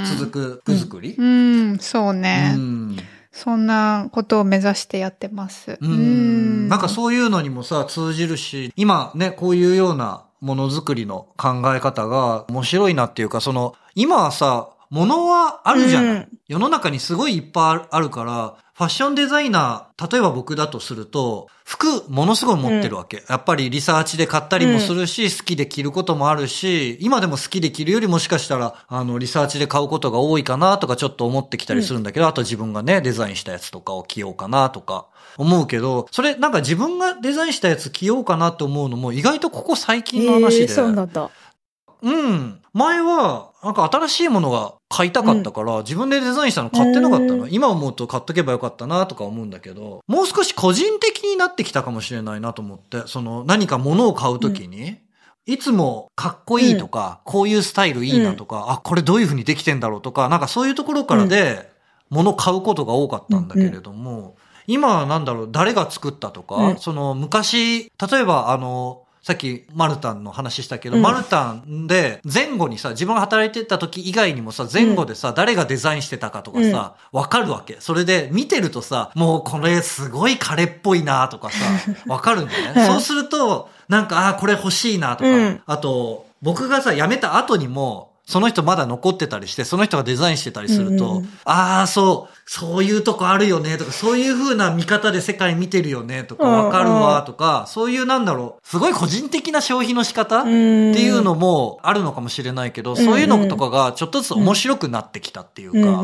[0.00, 0.04] うん。
[0.04, 2.96] 続く服作り、うん、そうね、うん。
[3.32, 5.78] そんなことを目指してやってます。
[5.80, 6.68] うん。
[6.68, 23.22] なんかそういうのにもさ、通じるし、今ね、こういうようなものづくりの考え方が面白いなっていうか、その、今はさ、ものはあるじゃない、うん世の中にすごいいっぱいあるから、ファッションデザイナー、例えば僕だとすると、服ものすごい持ってるわけ。
[23.28, 40.62] やっぱりリサーチで買ったりもするし、好きで着ることもあるし、今でも好きで着るよりもしかしたら、あの、リサーチで買うことが多いかなとかちょっと思ってきたりするんだけど、あと自分がね、デザインしたやつとかを着ようかなとか思うけど、それなんか自分がデザインしたやつ着ようかなって思うのも意外とここ最近の話で。
[40.64, 41.30] えーそうなんだ。
[42.02, 42.60] うん。
[42.72, 47.44] 前は、なんか新しいものが買いたかったから、自分でデザインしたの買ってなかったの。
[47.44, 47.52] うん。
[47.52, 54.98] 今思うと買っとけばよかったなとか思うんだけど、もう少し個人的になってきたかもしれないなと思って、その何か物を買うときに、
[55.46, 61.70] いつもかっこいいとか、こういうスタイルいいなとか、あ、これどういう風にできてんだろうとか、なんかそういうところからで、
[62.10, 64.36] 物を買うことが多かったんだけれども、
[64.66, 66.76] 今はなんだろう、誰が作ったとか、うん。
[66.78, 71.02] その昔、例えばあの、さっきマルタンの話したけど、うん。
[71.02, 77.76] マルタンで前後にさ、自分が働いてた時以外にもさ、前後でさ、誰がデザインしてたかとかさ、わ、かるわけ。
[77.78, 81.56] それで見てるとさ、もうこれすごい彼っぽいなとかさ、
[82.12, 82.86] わかるんだよね。
[82.86, 85.62] そうすると、なんか、あーこれ欲しいなとか、うん。
[85.64, 106.02] あと、僕がさ、辞めた後にも、その人まだ残ってたりして、その人がデザインしてたりすると、うんうんああ、そう、そういうとこあるよね、とか、そういう風な見方で世界見てるよね、とか、わかるわ、とか、そういうなんだろう、すごい個人的な消費の仕方っていうのもあるのかもしれないけど、そういうのとかがちょっとずつ面白くなってきたっていうか、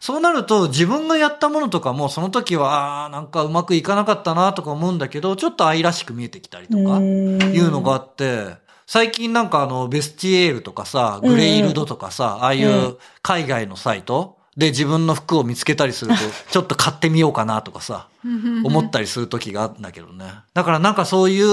[0.00, 7.42] そうなると自分がやったものとかもその時は、あーなんかうまくいかなかったなとか思うんだけど、ちょっと愛らしく見えてきたりとか、うん。
[7.42, 8.56] いうのがあって、
[8.86, 16.16] 最近なんかあの、ベスティエールとかさ、グレイルドとかさ、ああいう海外のサイトで自分の服を見つけたりすると、
[16.50, 18.06] ちょっと買ってみようかなとかさ、
[18.64, 20.26] 思ったりする時があるんだけどね。
[20.54, 21.46] だからなんかそういう、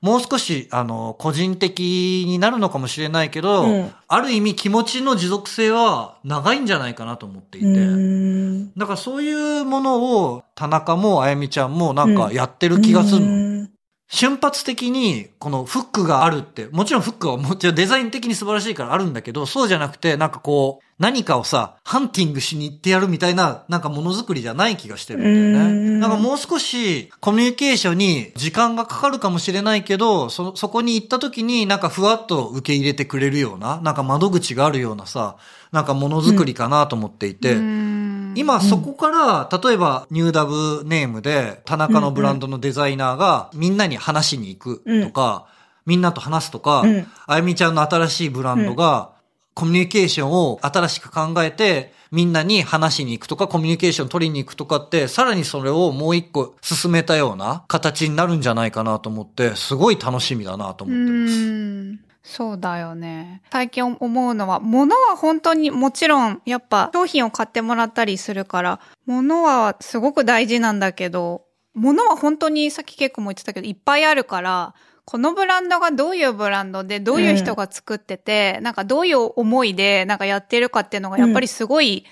[0.00, 3.90] もう少し、あの、個人的になるのかもしれないけど、うん。
[4.08, 8.72] ある意味気持ちの持続性は長いんじゃないかなと思っていて、うん。
[8.74, 13.26] だからそういうものを田中もあやみちゃんもなんかやってる気がするの。
[13.26, 13.70] うん。
[14.10, 25.34] 瞬発的にこのフックがあるって、もちろんフックはもちろんデザイン的に素晴らしいからあるんだけど、そうじゃなくて、なんかこう、何かをさ、ハンティングしに行ってやるみたいな、なんかものづくりじゃない気がしてるんだよ
[25.68, 25.70] ね。
[25.70, 26.00] うん。
[26.00, 35.36] なんかもう少しコミュニケーションに時間がかかるかもしれないけど、そ、そこに行った時になんかふわっと受け入れてくれるような、なんか窓口があるようなさ、
[35.70, 38.34] なんかものづくりかなと思っていて、うん。
[38.36, 45.46] 今そこから、例えばニューダブネームで田中のブランドのデザイナーがみんなに話しに行くとか、
[45.86, 47.06] みんなと話すとか、うん。
[47.28, 49.16] あゆみちゃんの新しいブランドが
[49.58, 62.08] コミュニケーションを新しく考えてみんなに話しに行くとかコミュニケーション取りに行くとかってさらにそれをもう一個進めたような形になるんじゃないかなと思ってすごい楽しみだなと思ってます。
[62.22, 63.42] そうだよね。
[63.50, 74.74] 最近思うのは、物は本当にもちろん、やっぱ商品を買ってもらったりするから、物はすごく大事なんだけど、物は本当にさっき結構も言ってたけど、いっぱいあるから、
[75.10, 82.04] このブランドがどういうブランドで、どういう人が作ってて、なんかどういう思いで、なんかやってるかっていうのがやっぱりすごい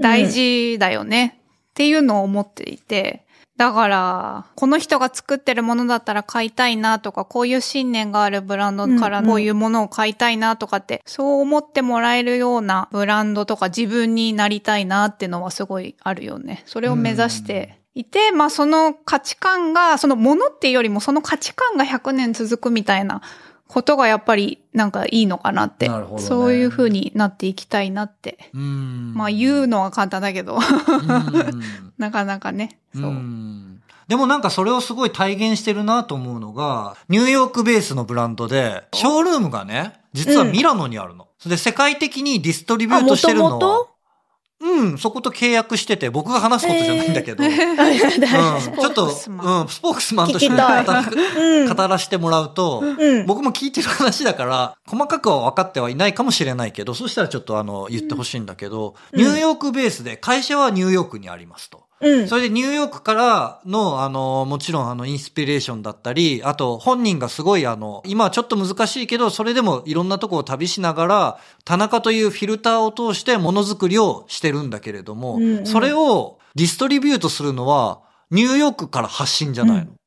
[0.00, 3.26] 大事だよね、っていうのを思っていて、
[3.58, 9.30] だから、この人が作ってるものだったら買いたいなとか、こういう信念があるブランドからうんうん。
[9.30, 16.62] こういうものを買いたいなとかって、そう思ってもらえるようなブランドとか自分になりたいなっていうのはすごいあるよね。
[16.64, 23.22] それを目指していて、まあその価値観が、そのものっていうよりもその価値観が100年続くみたいな
[23.66, 25.88] ことがやっぱりなんかいいのかなって。
[25.88, 28.38] なるほどねそういう風になっていきたいなって。
[28.54, 30.60] うんまあ言うのは簡単だけど、うん
[31.98, 32.78] なかなかね。
[32.94, 33.10] そう。
[33.10, 41.26] んでもなんかそれをすごい体現してるなと思うのが、ニューヨークベースのブランドで、ショールームがね、実はミラノにあるの。
[41.44, 43.86] で、世界的にディストリビュートしてるのは、
[44.60, 49.62] うん、そこと契約してて、僕が話すことじゃないんだけど、うん、うんちょっと、スポークスマン。
[49.62, 51.74] うん、スポークスマンとして語うん。
[51.74, 53.26] 語らせてもらうと、うん。
[53.26, 59.20] 僕も聞いてる話だから、細かくは分かってはいないかもしれないけど、そしたらちょっとあの、言ってほしいんだけど、うん。
[59.20, 61.87] ニューヨークベースで、会社はニューヨークにありますと。
[62.00, 62.28] うん。
[62.28, 79.82] それでニューヨークからの、あの、もちろんあの、インスピレーションだったり、あと本人がすごいあの、今はちょっと難しいけど、それでもいろんなとこを旅しながら、田中というフィルターを通してものづくりをしてるんだけれども、うんうんそれをディストリビュートするのは、ニューヨークから発信じゃないの。
[79.82, 79.98] うん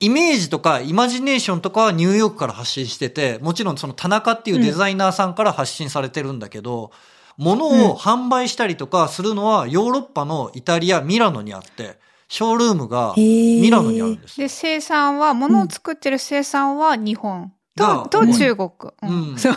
[0.00, 6.92] イメージとかイマジネーションとかはニューヨークから発信してて、もちろんその田中っていうデザイナーさんから発信されてるんだけど、
[7.38, 14.36] 物を販売したりとかするのはヨーロッパのイタリア、ミラノにあって、ショールームがミミラノにあるんです。
[14.36, 18.70] で、生産は、物を作ってる生産は日本がと、と中国。
[19.02, 19.38] うん。
[19.38, 19.54] そう。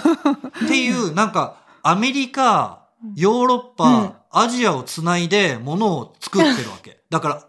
[0.66, 7.02] っていう、なんか、アメリカ、ヨーロッパ、うんアジアをつないで物を作ってるわけ。
[7.10, 7.46] だから、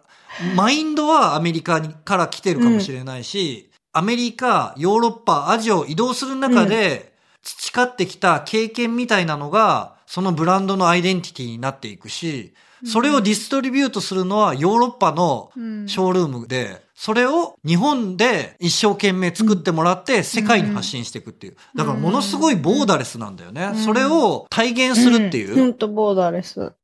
[0.56, 7.12] マインドはアメリカにから来てるかもしれないし、アメリカ、ヨーロッパ、アジアを移動する中で、
[7.42, 12.52] 培ってきた経験みたいなのが、そのブランドのアイデンティティになっていくし、
[12.84, 21.56] それをディストリビュートするのはヨーロッパのうんショールームで、それを日本で一生懸命作ってもらって世界に発信していくっていう。
[21.74, 23.70] だからものすごいボーダレスなんだよね。
[23.72, 25.54] うんそれを体現するっていう。
[25.54, 26.74] ほんとボーダーレス。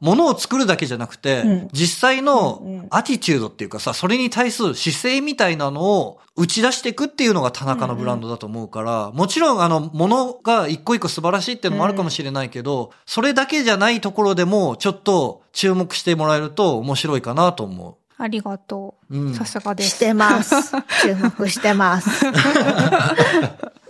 [0.00, 19.16] ものを作るだけじゃなくて、うん実際のアティチュードっていうかさ、それに対する姿勢みたいなのを打ち出していくっていうのが田中のブランドだと思うから、もちろんあの、ものが一個一個素晴らしいっていうのもあるかもしれないけど、それだけじゃないところでもちょっと注目してもらえると面白いかなと思ありがとう。
[19.16, 19.34] うんう。
[19.34, 19.96] さすがです。
[19.96, 20.72] してます。
[21.02, 22.10] 注目してます。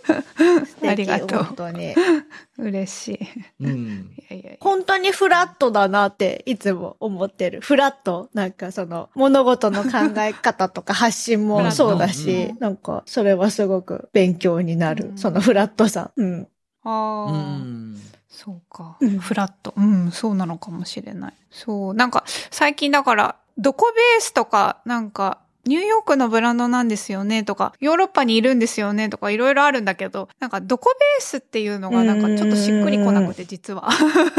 [0.87, 1.95] ありがとう本当に。
[2.59, 3.19] 嬉しい。
[3.61, 4.11] うん。
[4.17, 7.61] いやいやいや本当にフラットだなっていつも思ってる。
[7.61, 8.29] フラット。
[8.35, 9.91] なんかその物事の考
[10.21, 15.11] え方とか発信もそうだうんしう、なんかそれはすごく勉強になる。
[15.11, 16.11] うんそのフラットさ。
[16.17, 16.49] うん。
[16.83, 17.33] あうあ。
[17.33, 17.97] ん。
[18.29, 18.97] そうか。
[19.01, 19.75] うんフラット。
[19.77, 21.35] うん、そうなのかもしれない。
[21.51, 21.95] そう。
[21.95, 33.89] なんか、最近だから、どこベースとか、なんか、ニューヨークのブランドなんですよねとか、ヨーロッパにいるんですよねとか、いろいろあるんだけど、なんか、どこベースっていうのが、なんか、ちょっとしっくりこなくて、実は。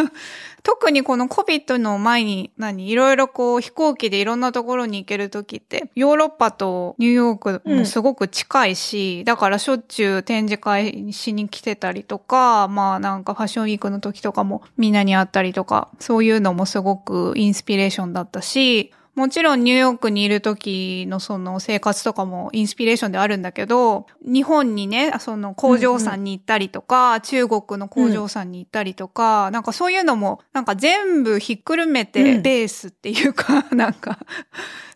[0.63, 32.41] 特にこの COVID の前に、何、いろいろこう、飛行機でいろんなところに行けるときって、ヨーロッパとニューヨークもすごく近いし、だからしょっちゅう展示会しに来てたりとか、まあなんかファッションウィークの時とかもみんなに会ったりとか、そういうのもすごくインスピレーションだったし、もちろんニューヨークにいる時のその生活とかもインスピレーションであるんだけど、日本にね、その工場さんに行ったりとか、中国の工場さんに行ったりとか、なんかそういうのも、なんか全部ひっくるめうてん。
[32.41, 34.19] ベースっていうか、なんか、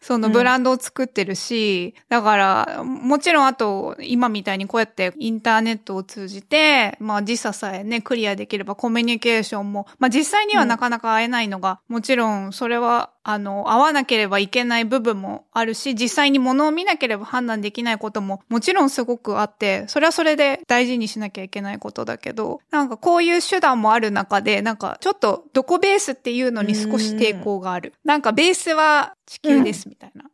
[0.04, 27.94] そのブランドを作ってるし、だから、もちろんあと、今みたいにこうやってインターネットを通じて、まあ時差さえね、クリアできればコミュニケーションも、まあ実際にはなかなか会えないのが、もちろんそれは、あの、会わなければいけない部分もあるし、実際に物を見なければ判断できないことももちろんすごくあって、それはそれで大事にしなきゃいけないことだけど、なんかこういう手段もある中で、なんかちょっとどこベースっていうのに少し抵抗がある。
[28.04, 30.26] なんかベースは地球ですみたいな。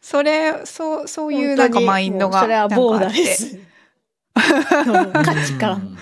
[0.00, 2.40] それ、そう、そういうなんかマインドが。
[2.40, 3.58] それはボーダーです。
[4.36, 5.96] の価値観。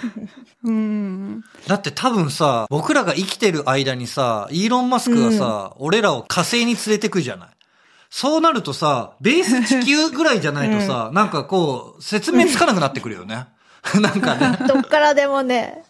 [0.64, 1.42] うん。
[1.66, 7.48] だって多分さ、僕らが生きてる間にさ、イーロン・マスクがさ、俺らを火星に連れてくじゃない。
[8.08, 13.46] そうなるとさ、ベース地球ぐらいじゃないとさ、なんかこう、説明つかなくなってくるよね。
[14.00, 14.58] なんかね。
[14.68, 15.82] どっからでもね。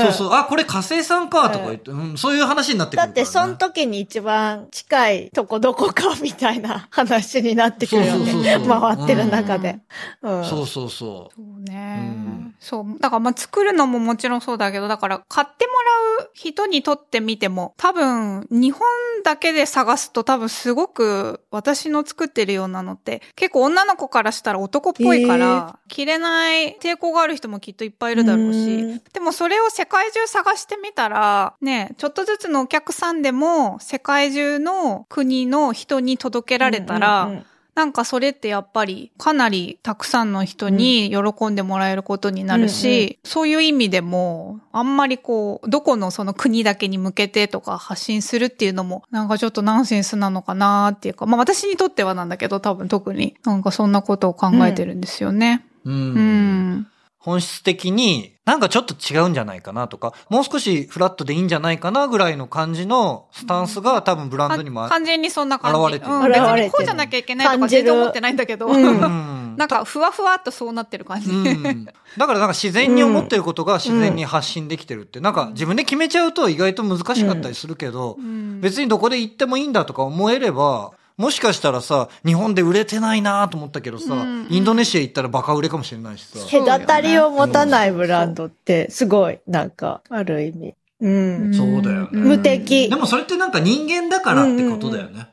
[0.00, 3.06] そうそう、あ、これ火星さんかとか言って、うん、そういう話になってくるね。
[3.06, 8.54] だって、その時に一番近いとこどこかみたいな話になってくるよそうそうね。
[8.54, 9.80] そうそう回ってる中で。
[10.22, 10.44] うん。
[10.44, 11.34] そうそうそう。
[11.34, 13.00] そうね、うんそう。
[13.00, 15.72] だからまあ作るのももちろんそうだけど、だから買っても
[16.20, 18.80] らう人にとってみても、多分日本
[19.24, 37.42] だけで探すと多分すごく私の作ってるようなのって結構女の子からしたら男っぽいから、着れない抵抗がある人もきっといっぱいいるだろううしん、でもそれを世界中探してみたら、ね、ちょっとずつのお客さんでも世界中の国の人に届けられたら、
[37.74, 55.64] なんかそれってやっぱりかなりたくさんの人に喜んでもらえることになるし、そういう意味でも、あんまりこう、どこのその国だけに向けてとか発信するっていうのも、なんかちょっとナンセンスなのかなっていうか、まあ私にとってはなんだけど、多分特になんかそんなことを考えてるんですよね。
[55.84, 55.94] うん。
[55.94, 56.86] うん。
[57.22, 65.80] 本質的に、なんかちょっと違うんじゃないかなとか、もう少しフラットでいいんじゃないかなぐらいの感じのスタンスが多分ブランドにもあ完全にそんな感じ。
[65.80, 66.12] 現れてる。
[66.12, 68.82] うん、別にこうじゃなきゃいけないとか全然思ってないんだけど、うん。
[68.82, 69.56] うん。
[69.56, 71.30] なんかふわふわっとそうなってる感じ。
[71.30, 71.84] うん。
[71.84, 71.92] だ
[72.26, 78.60] からなんか自然に思ってることが自然に発信できてるって、なんか自分で決めちゃうと意外と難しかったりするけど、うん。
[78.60, 86.38] 別にどこで行ってもいいんだとか思えれば、もしかしたらさ、日本で売れてないなと思ったけどさ、うんインドネシア行ったらバカ売れかもしれないしさ。
[86.50, 90.74] 隔たりを持たないブランドって、すごい、なんか、ある意味。
[91.00, 91.54] うん。
[91.54, 95.28] そうだよね無敵でもそれってなんか人間だからってことだよね。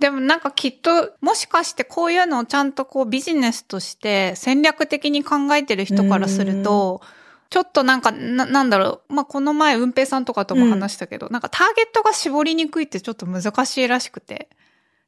[0.00, 7.02] でもなんかきっと、もしかしてこういうのをちゃんとこうビジネスとして戦略的に考えてる人からすると、
[7.50, 9.14] ちょっとなんか、な、なんだろう。
[9.14, 14.48] まあ、この前、運平さんとかとも話したけど、なんかターゲットが絞りにくいってちょっと難しいらしくて。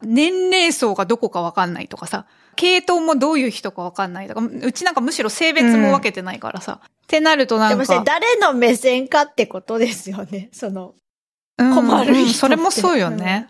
[0.02, 2.26] 年齢層がどこかわかんないとかさ、
[2.56, 6.80] 系統もどういう人かわかんないとか、うちなんかむしろ性別も分けてないからさ。
[6.84, 7.74] ってなるとなんか。
[7.74, 10.48] でもそれ誰の目線かってことですよね。
[10.54, 10.94] その、
[11.58, 13.48] うん困る人うんそれもそうよね。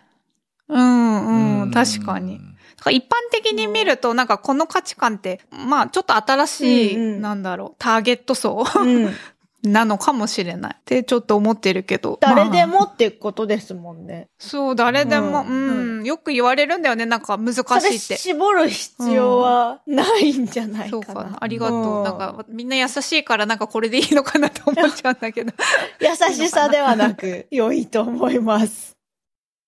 [0.68, 2.36] うん、うん、確かに。
[2.36, 9.14] うんだから一般的に見ると、なんかこの価値観って、まあちょっと新しい、うんうんなんだろう、ターゲット層うん。
[9.64, 12.18] なのかもしれないってちょっと思ってるけど。
[12.22, 14.28] 誰でまあもってことですもんね。
[14.38, 18.16] そう、誰でも、ううんん、よく言われるんだよね、なんか難しいって。
[18.16, 21.24] 絞る必要はないんじゃないそうかな。
[21.24, 22.00] か、ありがとう。
[22.02, 25.52] んなんか、みんな優しいから、なんかこれでいいのかなと思っちゃうんだけど。
[26.00, 28.93] 優しさではなく、良いと思います。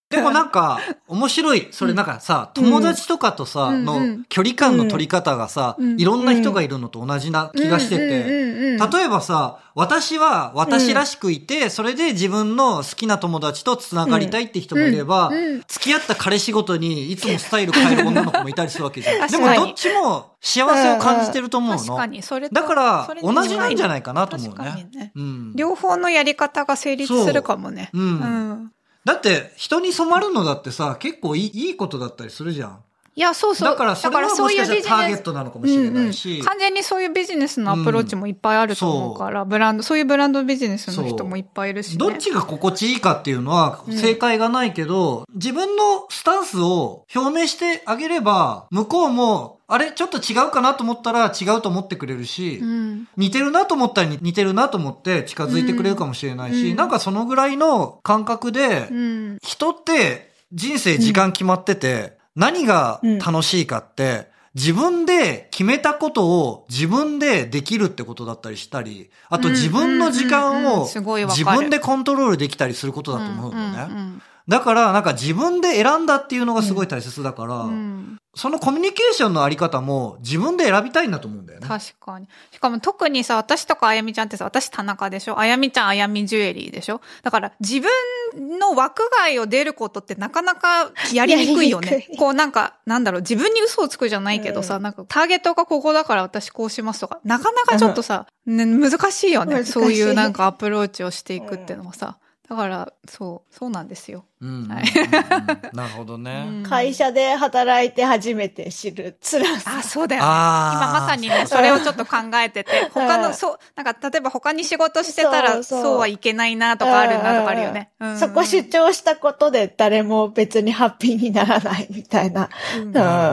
[0.08, 0.78] でもなんか、
[1.08, 1.68] 面白い。
[1.72, 3.84] それなんかさ、友達とかとさ、うん。
[3.84, 6.00] の距離感の取り方がさ、うん。
[6.00, 15.32] いろんな人がいるのと同じな気がしてて、例えばさ、私は私らしくいて、それで自分の好きな友達と繋がりたいって人もいれば、
[15.66, 19.26] 付き合った彼氏ごとにいつもスタイル変える女の子もいたりするわけじゃん。
[19.28, 21.78] でもどっちも幸せを感じてると思うの。
[21.78, 25.12] 確かに、それとだから同じなんじゃないかなと思う確かね。
[25.56, 27.90] 両方のやり方が成立するかもね。
[27.92, 28.70] うん。
[29.06, 32.84] だって、人に染まるのだってさ、結構いいいいことだったりするじゃん。
[33.18, 33.70] いや、そうそう。
[33.70, 36.28] だからそれはもしかしたらターゲットなのかもしれないし。
[36.28, 41.96] うんうん完全にそういうビジネスのアプローチもいっぱいあると思うから、ブランド、そういうブランドビジネスの人もいっぱいいるし、ね。
[41.98, 53.08] どっちが心地いいかっていうのは正解がないけど、自分のスタンスを表明してあげれば、向こうも、あれちょっと違うかなと思ったら違うと思ってくれるし、うん。
[53.16, 59.38] 似てるなと思ったら似てるなと思って近づいてくれるかもしれないし、うんなんかそのぐらいの感覚で、うん。
[59.42, 73.82] 人って人生時間決まってて、何が楽しいかって、自分で決めたことを自分でできるってことだったりしたり、あとうん自分の時間を自分でコントロールできたりすることだと思うのね。
[73.82, 74.22] ん。
[74.48, 81.66] だからなんか自分で選んだっていうのがすごい大切だから、うんうんそのコミュニケーションのあり方も自分で選びたいんだと思うんだよね。
[81.66, 82.28] 確かに。
[82.52, 85.38] しかも特にさ、私とかあやみちゃんってさ、私田中でしょ？
[85.38, 87.00] あやみちゃんあやみジュエリーでしょ？
[87.22, 99.64] だから自分の枠外を出ることってなかなかやりにくいよねこうなんか、なんだろう、自分に嘘をつくじゃないけどさ、うんなんかターゲットがここだから私こうしますとか、なかなかちょっとさ、ね、難しいよね。
[99.64, 102.18] そういうなんかアプローチをしていくっていうのはさ。
[102.48, 104.24] だから、そう、そうなんですよ。
[104.40, 104.84] うんうんうんうんはい
[105.74, 106.44] なるほどね。
[106.48, 109.78] うん会社で働いて初めて知る辛さ。
[109.78, 110.28] あ、そうだよね。
[110.30, 117.90] あー今まさにね、それをちょっと考えてて、他の、うんそう、なんか、例えば他に仕事してたら、そうそうそうはいけないなとかあるなとかあるよね。
[117.98, 122.48] うんそこ主張したことで誰も別にハッピーにならないみたいな。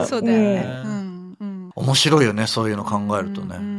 [0.08, 0.84] そうだよね。
[0.86, 1.38] ううん。
[1.40, 1.72] うん。
[1.76, 3.73] 面白いよね、そういうの考えるとうね。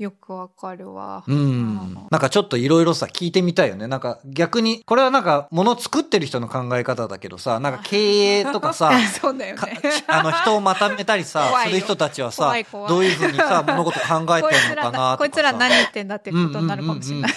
[0.00, 0.02] ん。
[0.02, 1.24] よくわかるわ。
[1.26, 2.06] うん。
[2.10, 3.86] なんかちょっといろいろさ、聞いてみたいよね。
[3.86, 9.80] なんか逆に、これはなんか物作ってる人の考え方だけどさ、なんか経営とかさ、 そうだよかね。
[10.06, 12.54] あの人をまとめたりさする人たちはさ
[12.88, 15.16] どういうふうにさ、物事考えてんのかな。
[15.18, 17.32] こいつら何言ってんだってことになるかもしれない。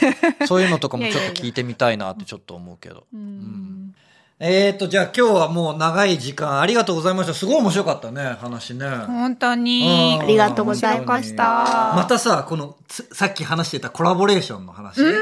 [0.47, 3.05] そういうのとかもちょっと聞いてみたいなってちょっと思うけど。
[3.13, 3.95] うん
[4.39, 7.33] えーと、じゃあ今日はもう長い時間ありがとうございました。
[7.33, 8.87] すごい面白かったね、話ね。
[9.07, 10.17] 本当に。
[10.17, 11.43] うんありがとうございました。
[11.43, 15.01] かまたさ、この、つさっき話してたコラボレーションの話。
[15.01, 15.13] うん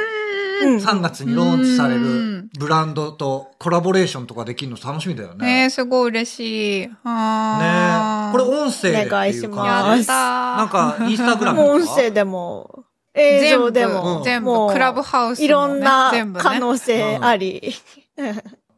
[0.64, 5.64] 3月にローンチされうるんブランドとコラボレーションとかできるの楽しみだよねね。
[5.64, 6.88] え、すごい嬉しい。
[6.88, 11.72] ねあーこれ音声でっていうお願いしかますやったーなんか、インスタグラムとか？
[11.74, 12.84] 音声でも、
[13.16, 17.74] 映像でも、全部、もうクラブハウスもね、いろんな可能性あり。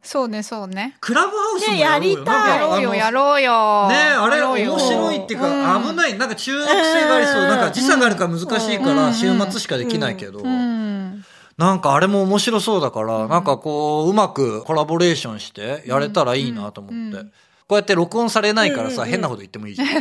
[0.04, 0.96] そうね、そうね。
[1.00, 3.88] クラブハウスもねやりたいなんかやろうよ、やろうよ。
[3.88, 6.18] ねあれ面白いっていうか、うん危ない。
[6.18, 6.74] なんか中毒性
[7.08, 7.42] がありそう。
[7.42, 10.40] うんなんか時差があるから難しいから、うん週末しかできないけど。
[10.40, 11.24] うん。
[11.56, 17.30] なんかあれも面白そうだから、なんかこう、うまくコラボレーションしてやれたらいいなと思って。
[17.68, 19.88] うんうんこうやって録音されないからさ、うんうん変なこと言ってもいいじゃん。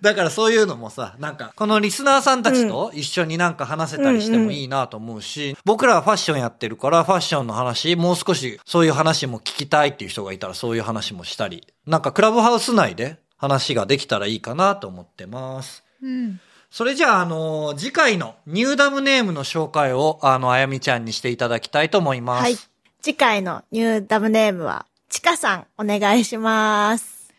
[0.00, 15.82] だからそういうのもさ、なんか、このリスナーさんたちと一緒になんか話せたりしてもいいなと思うし、僕らはファッションやってるから、ファッションの話、もう少しそういう話も聞きたいっていう人がいたらそういう話もしたり、なんかクラブハウス内で話ができたらいいかなと思ってます。
[16.02, 16.40] うん。
[16.70, 22.42] それじゃあ、あの次回のニューダムネームの紹介を、あの、あやみちゃんにしていただきたいと思います。
[22.42, 22.56] はい。
[23.04, 27.30] 次回のニューダムネームは、ちかさん、お願いします。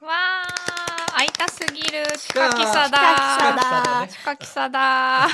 [0.00, 2.06] わー、会いたすぎる。
[2.16, 3.98] チカカキサチカキサだ。
[4.00, 5.28] だチカキサだ。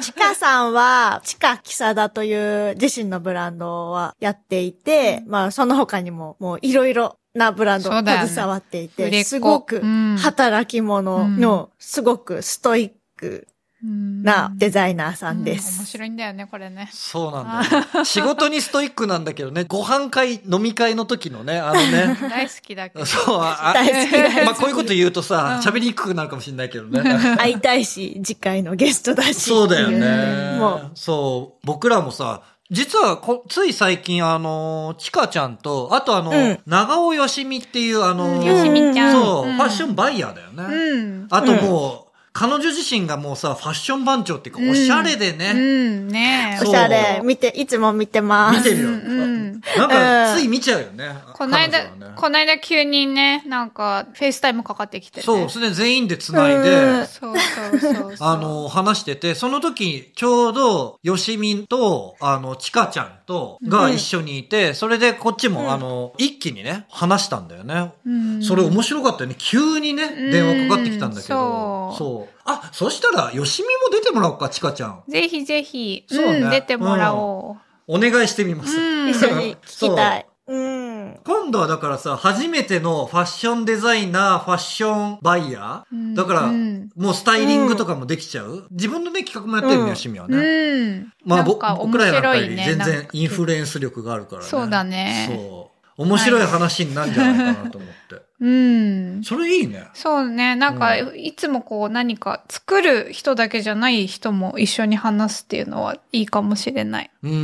[0.00, 13.46] ちかさんは、ちかきさだという自身のブランドはやっていて、まあその他にももういろいろなブランドそうだよね携わっていて、っ子すごくうん働き者の、すごくストイック
[13.82, 16.88] なデザイナーさんでうん面白いんだよね、これね。
[16.92, 17.86] そうなんだよ、ね。
[18.04, 23.06] 仕事にストイックなんだけどね、ご飯会、飲み会の時のね、あのね、 大好きだけど。
[23.06, 27.02] そう、あ 大好き大好きまあこういうこと言うとさ、うん喋りにくくなるかもしれないけどね。
[27.38, 29.34] 会いたいし、次回のゲストだし。
[29.34, 30.56] そうだよね。
[30.58, 39.12] もう、そう、僕らもさ、実はこ、つい最近、あの、ちかちゃんと、あとあの、うん長尾よしみっていう、あの、うんよしみちゃん。
[39.12, 40.74] そう、んファッションバイヤーだよね。
[40.74, 41.26] うん。
[41.30, 42.07] あともう、
[42.38, 48.58] 彼女自身がもうさ、ファッション番長っていうか、おしゃれでうね、ん、ねおしゃれ、見て、いつも見てます。
[48.58, 48.88] 見てるよ。
[48.90, 51.16] うんうんなんか、つい見ちゃうよね。
[51.34, 55.24] この間、この間急にね、なんか、 FaceTime かかってきてね。
[55.24, 58.28] そう、それで全員で繋いうんで、そうそうそうそう。
[58.28, 67.92] あ、の、話してて、その時、ちょうど、よしみんと、あの、ちかちゃんと、が一緒にいて、それでこっちも、あの、一気にね、話したんだよね。
[68.06, 69.36] うんそれ面白かったよね。
[69.38, 71.92] 急にね、ん電話かかってきたんだけど。
[71.92, 72.34] そうそう。
[72.46, 75.02] あ、そしたら、よしみも出てもらおうか、ちかちゃん。
[75.06, 78.74] ぜひぜひ、そうねうん、出てもらおお願いしてみます。
[79.10, 80.26] 一緒に聞きたい。
[80.46, 80.87] うん。
[81.24, 90.36] 今度はだからさ、初めてのファッションデザイナー、ファッションバイヤー、うんだから、うんもうスタイリングとかもできちゃう、自分のね、企画もやってるよね、うん趣味はね。
[90.36, 91.12] うん。
[91.24, 94.48] まあ、僕らなんかより全然インフルエンス力があるからね。
[94.48, 96.02] そうだねそう。
[96.02, 98.27] 面白い話になるんじゃないかなと思って。
[98.40, 99.20] うん。
[99.24, 99.88] それいいね。
[99.94, 100.54] そうね。
[100.54, 107.10] なんか、ういつもこう何か作る人だけじゃない人も一緒に話すっていうのはいいかもしれない。
[107.24, 107.32] うん。
[107.32, 107.34] う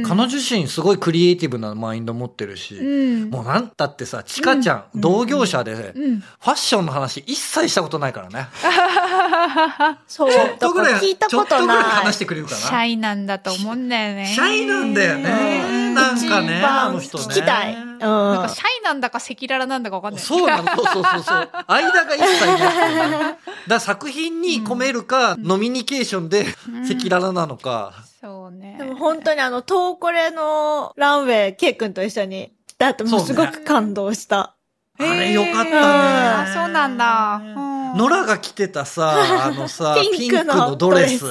[0.00, 3.30] ん彼女自身すごいクリエイティブなマインド持ってるし、うん。
[3.30, 6.24] もうなんだってさ、ちかちゃん、うん同業者で、フうん。
[6.40, 8.48] ァッションの話一切したことないからね。
[10.08, 12.18] そう、ちょっとぐらい、聞いたちょっことないとぐらい話し。
[12.18, 12.78] てくれるかシな。
[12.80, 14.26] ャイなんだと思うんだよね。
[14.26, 15.64] シャイなんだよね。
[15.68, 17.24] うんなんかね、あの人ね。
[17.24, 17.74] 聞きたい。
[17.74, 17.98] うん。
[17.98, 20.22] なんかシャイなんだか赤裸々なんだかわかんない。
[20.22, 21.48] そうなの、そうそうそうそう。
[21.66, 23.38] 間が一切なくてね。
[23.68, 26.46] だ作品に込めるか、ノミニケーションで
[26.90, 27.94] 赤裸々なのか。
[28.20, 28.76] そうね。
[28.78, 34.56] でも本当にあの、トーコレのランウェイ、ケイ君と一緒に、だってもうすごく感動した。
[34.98, 35.78] あれよかったね。
[35.78, 37.40] あ、そうなんだ。
[37.42, 41.24] うんノラが着てたさ、あのさ、 ピンクピンクのドレス。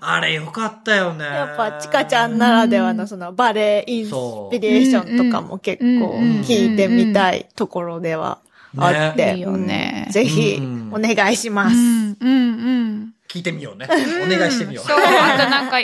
[0.00, 1.24] あれよかったよね。
[1.24, 4.10] やっぱ、ちかちゃんならではのそのバレエインス
[4.50, 8.38] ピレーションとかも結構聞いてみたいところでは
[8.76, 9.26] あって。
[9.26, 11.76] ねいいよねうんぜひうんお願いします。
[11.76, 12.34] うん、うん、う
[12.84, 13.14] ん。
[13.28, 13.86] 聞いてみようね。
[13.86, 14.84] お願いしてみよう。
[14.86, 15.76] そう、あとなんか、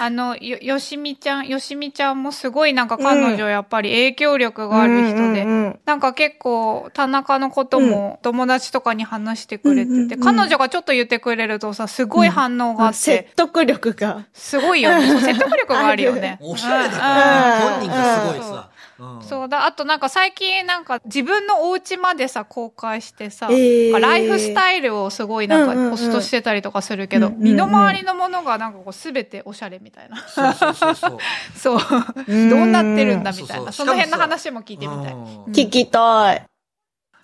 [0.00, 14.26] あの、よ、よしみちゃん、よしみちゃんもすごいなんか彼女やっぱり影響力がある人で、うんうんうんなんか結構田中のことも友達とかに話してくれてて、うんうんうん彼女がちょっと言ってくれるとさ、すごい反応があって、説得力が。
[14.32, 15.20] すごいよね。
[15.20, 16.38] 説得力があるよね。
[16.42, 17.66] おしゃれだからね。
[17.66, 18.70] うん本人がすごいさ。
[18.98, 19.66] うんそうだ。
[19.66, 30.16] あとなんか最近なんか自分のお家までさ、公開してさ、えーライフスタイルをすごいなんかポストしてたりとかするけど、うんうんうん身の回りのものがなんかこうすべておしゃれみたいな。
[30.28, 30.94] そうそう
[31.54, 31.78] そう
[32.50, 33.56] どうなってるんだみたいな。
[33.56, 35.14] そうそうその辺の話も聞いてみたい。
[35.52, 36.46] 聞きたい。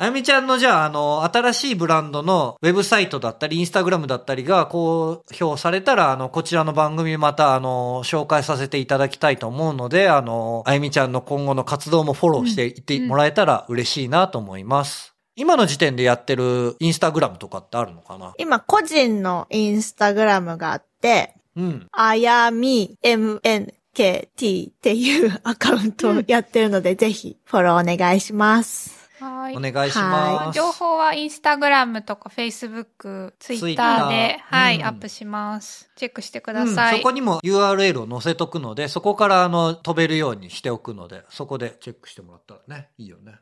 [0.02, 15.14] あやみちゃんのじゃあ、あの、新しいブランドのウェブサイトだったり、インスタグラムだったりが公表されたら、あの、こちらの番組また、あの、紹介させていただきたいと思うので、あの、あやみちゃんの今後の活動もフォローしていってもらえたら嬉しいなと思います。
[15.36, 18.34] 今の時点でやってるインスタグラムとかってあるのかな？
[18.38, 21.86] 今、個人のインスタグラムがあって、うん。
[21.92, 29.01] あやみ MNKT っていうアカウントをやってるので、ぜひフォローお願いします。
[29.22, 29.60] はいお。
[29.60, 30.56] 願いします。
[30.56, 35.90] 情報はインスタグラムとかフェイスブック、ツイッターで、はい、うんアップします。
[35.96, 36.96] チェックしてくだうん、さい。
[36.96, 43.34] そこにも URL を載せとくので、そこからあの飛べるようにしておくので、そこでチェックしてもらったらね、いいよね。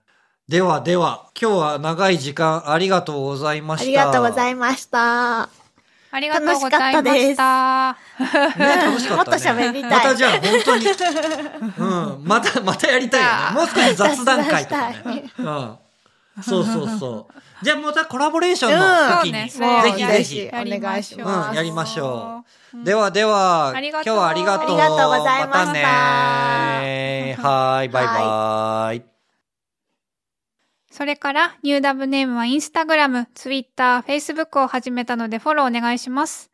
[0.48, 3.84] ではでは、今日は長い時間ありがとうございました。
[3.84, 5.59] ありがとうございいました。
[6.12, 7.42] ありがとうございました。
[7.42, 8.58] ます。
[8.58, 9.16] ね、楽しかったね。
[9.16, 10.86] もっと喋りたいまたじゃあ本当に、
[11.78, 11.84] う
[12.18, 13.56] ん、また、またやりたいよね。
[13.56, 15.24] もう少し雑談会とかね。
[15.38, 15.78] うん。
[16.42, 17.40] そうそうそう。
[17.62, 20.48] じゃあまたコラボレーションうんの時に、そうねぜひぜひ。
[20.48, 22.76] お願いしまますうん、やりましょう。
[22.78, 24.64] うんではでは、今日はありがとう。
[24.64, 29.09] ありがとうございましたまたねはい、バイバイ。
[31.00, 36.50] それから、ニューダブネームはインスタグラム、ツイッター、フェイスブックを始めたのでフォローお願いします。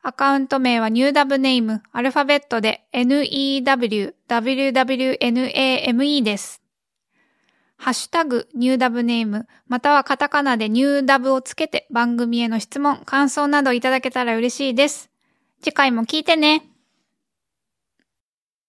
[0.00, 6.62] アカウント名はニューダブネーム、アルファベットで NEW、WWNAME です。
[7.78, 15.10] ハッシュタグ、ニューダブネーム、またはカタカナでニューダブをつけて番組への質問、感想などいただけたら嬉しいです。
[15.62, 16.69] 次回も聞いてね。